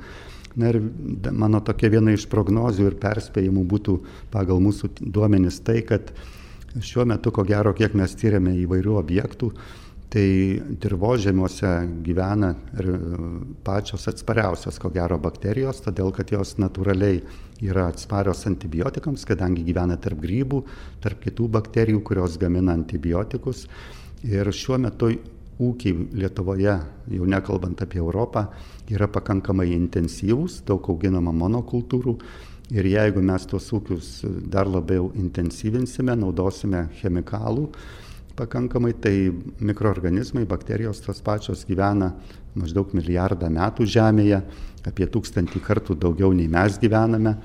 Na 0.60 0.70
ir 0.70 0.80
mano 1.34 1.60
tokia 1.66 1.90
viena 1.96 2.14
iš 2.14 2.28
prognozių 2.30 2.90
ir 2.90 2.98
perspėjimų 3.02 3.64
būtų 3.70 3.96
pagal 4.34 4.60
mūsų 4.62 4.92
duomenis 5.00 5.58
tai, 5.66 5.80
kad 5.86 6.12
šiuo 6.74 7.06
metu, 7.10 7.32
ko 7.34 7.46
gero, 7.46 7.72
kiek 7.74 7.94
mes 7.98 8.14
tyriame 8.18 8.54
įvairių 8.62 8.98
objektų, 9.00 9.50
Tai 10.14 10.26
dirbožėmiuose 10.78 11.70
gyvena 12.06 12.52
ir 12.78 12.90
pačios 13.66 14.04
atspariausios, 14.12 14.76
ko 14.78 14.92
gero, 14.94 15.16
bakterijos, 15.18 15.80
todėl 15.82 16.12
kad 16.14 16.30
jos 16.30 16.52
natūraliai 16.62 17.24
yra 17.64 17.88
atsparios 17.90 18.44
antibiotikams, 18.48 19.24
kadangi 19.28 19.64
gyvena 19.66 19.96
tarp 20.00 20.20
grybų, 20.22 20.62
tarp 21.04 21.22
kitų 21.24 21.48
bakterijų, 21.56 22.02
kurios 22.06 22.38
gamina 22.40 22.74
antibiotikus. 22.76 23.66
Ir 24.24 24.48
šiuo 24.52 24.78
metu 24.80 25.10
ūkiai 25.62 26.08
Lietuvoje, 26.18 26.78
jau 27.14 27.28
nekalbant 27.30 27.82
apie 27.84 28.00
Europą, 28.02 28.48
yra 28.90 29.08
pakankamai 29.10 29.68
intensyvūs, 29.74 30.62
daug 30.66 30.88
auginama 30.90 31.34
monokultūrų. 31.34 32.16
Ir 32.74 32.88
jeigu 32.88 33.20
mes 33.20 33.44
tuos 33.46 33.66
ūkius 33.76 34.08
dar 34.50 34.68
labiau 34.70 35.10
intensyvinsime, 35.20 36.16
naudosime 36.16 36.86
chemikalų 37.02 37.68
pakankamai, 38.36 38.92
tai 39.00 39.32
mikroorganizmai, 39.60 40.44
bakterijos 40.48 41.02
tos 41.04 41.22
pačios 41.24 41.64
gyvena 41.68 42.12
maždaug 42.58 42.94
milijardą 42.94 43.50
metų 43.52 43.86
Žemėje, 43.90 44.40
apie 44.86 45.06
tūkstantį 45.10 45.62
kartų 45.64 45.98
daugiau 46.00 46.34
nei 46.36 46.50
mes 46.50 46.78
gyvename. 46.82 47.38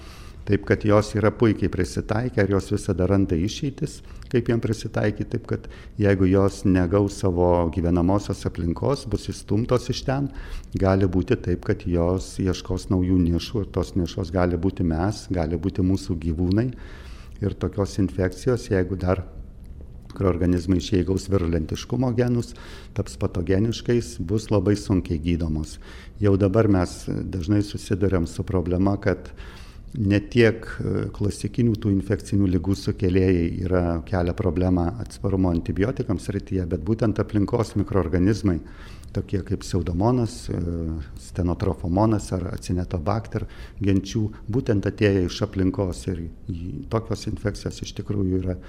Taip 0.49 0.63
kad 0.65 0.81
jos 0.81 1.11
yra 1.13 1.29
puikiai 1.29 1.69
prisitaikę 1.69 2.41
ir 2.41 2.55
jos 2.55 2.71
visada 2.73 3.05
randa 3.05 3.37
išeitis, 3.37 3.99
kaip 4.31 4.47
jiem 4.49 4.61
prisitaikyti. 4.63 5.27
Taip 5.35 5.45
kad 5.51 5.67
jeigu 6.01 6.25
jos 6.25 6.63
negaus 6.65 7.19
savo 7.21 7.51
gyvenamosios 7.75 8.41
aplinkos, 8.49 9.05
bus 9.11 9.29
įstumtos 9.29 9.85
iš 9.93 10.01
ten, 10.07 10.31
gali 10.73 11.05
būti 11.05 11.37
taip, 11.37 11.67
kad 11.69 11.85
jos 11.85 12.31
ieškos 12.41 12.89
naujų 12.89 13.19
nišų 13.27 13.65
ir 13.65 13.69
tos 13.77 13.93
nišos 13.93 14.33
gali 14.33 14.57
būti 14.57 14.87
mes, 14.89 15.27
gali 15.29 15.59
būti 15.61 15.85
mūsų 15.85 16.17
gyvūnai. 16.25 16.71
Ir 17.45 17.53
tokios 17.53 17.99
infekcijos, 18.01 18.71
jeigu 18.73 18.97
dar 18.99 19.21
mikroorganizmai 20.09 20.79
išėgaus 20.81 21.29
virulentiškumo 21.29 22.11
genus, 22.17 22.53
taps 22.97 23.17
patogeniškais, 23.21 24.17
bus 24.19 24.49
labai 24.51 24.75
sunkiai 24.79 25.21
gydomos. 25.21 25.77
Jau 26.21 26.35
dabar 26.39 26.67
mes 26.71 27.05
dažnai 27.07 27.61
susidurėm 27.65 28.27
su 28.27 28.43
problema, 28.47 28.97
kad 29.01 29.31
ne 29.97 30.19
tiek 30.21 30.65
e, 30.65 31.07
klasikinių 31.15 31.73
tų 31.81 31.91
infekcinių 31.95 32.49
lygų 32.55 32.75
sukėlėjai 32.77 33.45
yra 33.65 33.83
kelia 34.05 34.35
problemą 34.37 34.85
atsparumo 35.01 35.49
antibiotikams 35.53 36.29
rytyje, 36.35 36.67
bet 36.69 36.83
būtent 36.85 37.21
aplinkos 37.21 37.73
mikroorganizmai, 37.79 38.59
tokie 39.15 39.41
kaip 39.45 39.63
pseudomonas, 39.63 40.43
e, 40.53 40.59
stenotrofomonas 41.29 42.29
ar 42.37 42.51
acinetobakter 42.53 43.47
genčių, 43.81 44.27
būtent 44.51 44.85
atėję 44.89 45.25
iš 45.25 45.41
aplinkos 45.47 46.05
ir 46.11 46.27
tokios 46.93 47.25
infekcijos 47.31 47.81
iš 47.87 47.97
tikrųjų 48.01 48.43
yra 48.43 48.59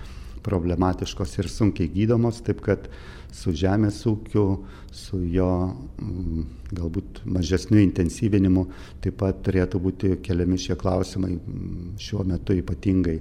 problematiškos 0.47 1.37
ir 1.39 1.49
sunkiai 1.51 1.91
gydomos, 1.93 2.41
taip 2.47 2.63
kad 2.65 2.89
su 3.35 3.53
žemės 3.57 4.01
ūkiu, 4.11 4.45
su 4.93 5.21
jo 5.31 5.51
mm, 5.71 6.47
galbūt 6.75 7.23
mažesniu 7.31 7.81
intensyvinimu 7.83 8.67
taip 9.05 9.21
pat 9.23 9.45
turėtų 9.47 9.81
būti 9.83 10.17
keliami 10.25 10.59
šie 10.59 10.77
klausimai 10.81 11.37
mm, 11.37 11.95
šiuo 12.01 12.27
metu 12.27 12.57
ypatingai 12.59 13.21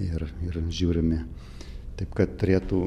ir, 0.00 0.26
ir 0.48 0.60
žiūrimi. 0.66 1.22
Taip 2.00 2.14
kad 2.16 2.36
turėtų 2.40 2.84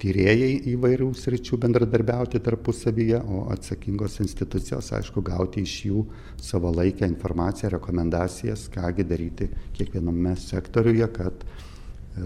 tyrėjai 0.00 0.50
įvairių 0.74 1.08
sričių 1.16 1.58
bendradarbiauti 1.60 2.40
tarpusavyje, 2.44 3.20
o 3.20 3.46
atsakingos 3.52 4.18
institucijos, 4.24 4.90
aišku, 4.96 5.22
gauti 5.24 5.64
iš 5.64 5.76
jų 5.88 6.02
savo 6.42 6.72
laikę 6.74 7.08
informaciją, 7.08 7.72
rekomendacijas, 7.76 8.66
kągi 8.74 9.06
daryti 9.08 9.48
kiekviename 9.78 10.36
sektoriuje, 10.40 11.08
kad 11.16 11.46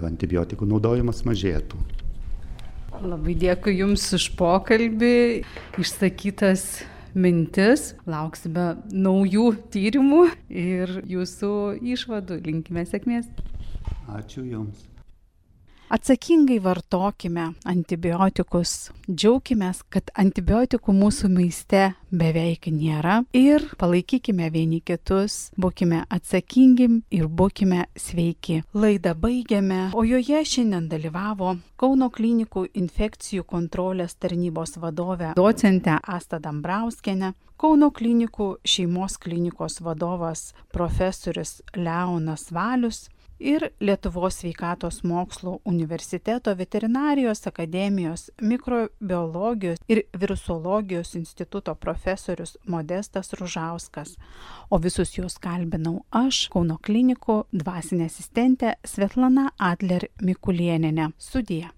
antibiotikų 0.07 0.69
naudojimas 0.71 1.25
mažėtų. 1.27 1.81
Labai 3.01 3.35
dėkui 3.39 3.79
Jums 3.79 4.05
už 4.17 4.27
pokalbį, 4.37 5.15
išsakytas 5.81 6.83
mintis, 7.17 7.95
lauksime 8.07 8.75
naujų 8.93 9.47
tyrimų 9.73 10.27
ir 10.53 10.93
Jūsų 11.09 11.55
išvadų. 11.95 12.43
Linkime 12.45 12.85
sėkmės. 12.87 13.31
Ačiū 14.11 14.45
Jums. 14.45 14.85
Atsakingai 15.91 16.61
vartokime 16.63 17.49
antibiotikus, 17.67 18.93
džiaukimės, 19.11 19.81
kad 19.91 20.13
antibiotikų 20.23 20.95
mūsų 20.95 21.31
maiste 21.35 21.81
beveik 22.15 22.69
nėra 22.71 23.17
ir 23.35 23.67
palaikykime 23.81 24.53
vieni 24.55 24.79
kitus, 24.87 25.51
būkime 25.59 26.05
atsakingi 26.07 26.87
ir 27.11 27.27
būkime 27.27 27.89
sveiki. 27.99 28.61
Laidą 28.71 29.17
baigiame, 29.19 29.83
o 29.91 30.07
joje 30.07 30.45
šiandien 30.55 30.87
dalyvavo 30.95 31.57
Kauno 31.81 32.13
klinikų 32.15 32.69
infekcijų 32.77 33.43
kontrolės 33.51 34.15
tarnybos 34.15 34.79
vadovė 34.79 35.35
docentė 35.35 35.99
Asta 36.07 36.39
Dambrauskenė, 36.39 37.35
Kauno 37.59 37.91
klinikų 37.91 38.53
šeimos 38.63 39.19
klinikos 39.19 39.83
vadovas 39.83 40.53
profesorius 40.71 41.59
Leonas 41.75 42.53
Valius 42.55 43.09
ir 43.41 43.71
Lietuvos 43.81 44.41
sveikatos 44.41 45.01
mokslų 45.07 45.57
universiteto 45.65 46.53
veterinarijos 46.57 47.47
akademijos 47.49 48.29
mikrobiologijos 48.43 49.81
ir 49.89 50.05
virusologijos 50.21 51.15
instituto 51.17 51.75
profesorius 51.75 52.57
Modestas 52.67 53.33
Ružauskas. 53.33 54.17
O 54.71 54.79
visus 54.79 55.17
juos 55.19 55.39
kalbinau 55.41 56.05
aš, 56.11 56.49
Kauno 56.53 56.79
klinikų 56.83 57.43
dvasinė 57.53 58.11
asistentė 58.11 58.77
Svetlana 58.85 59.51
Adler 59.59 60.11
Mikulieninė. 60.23 61.13
Sudie. 61.19 61.69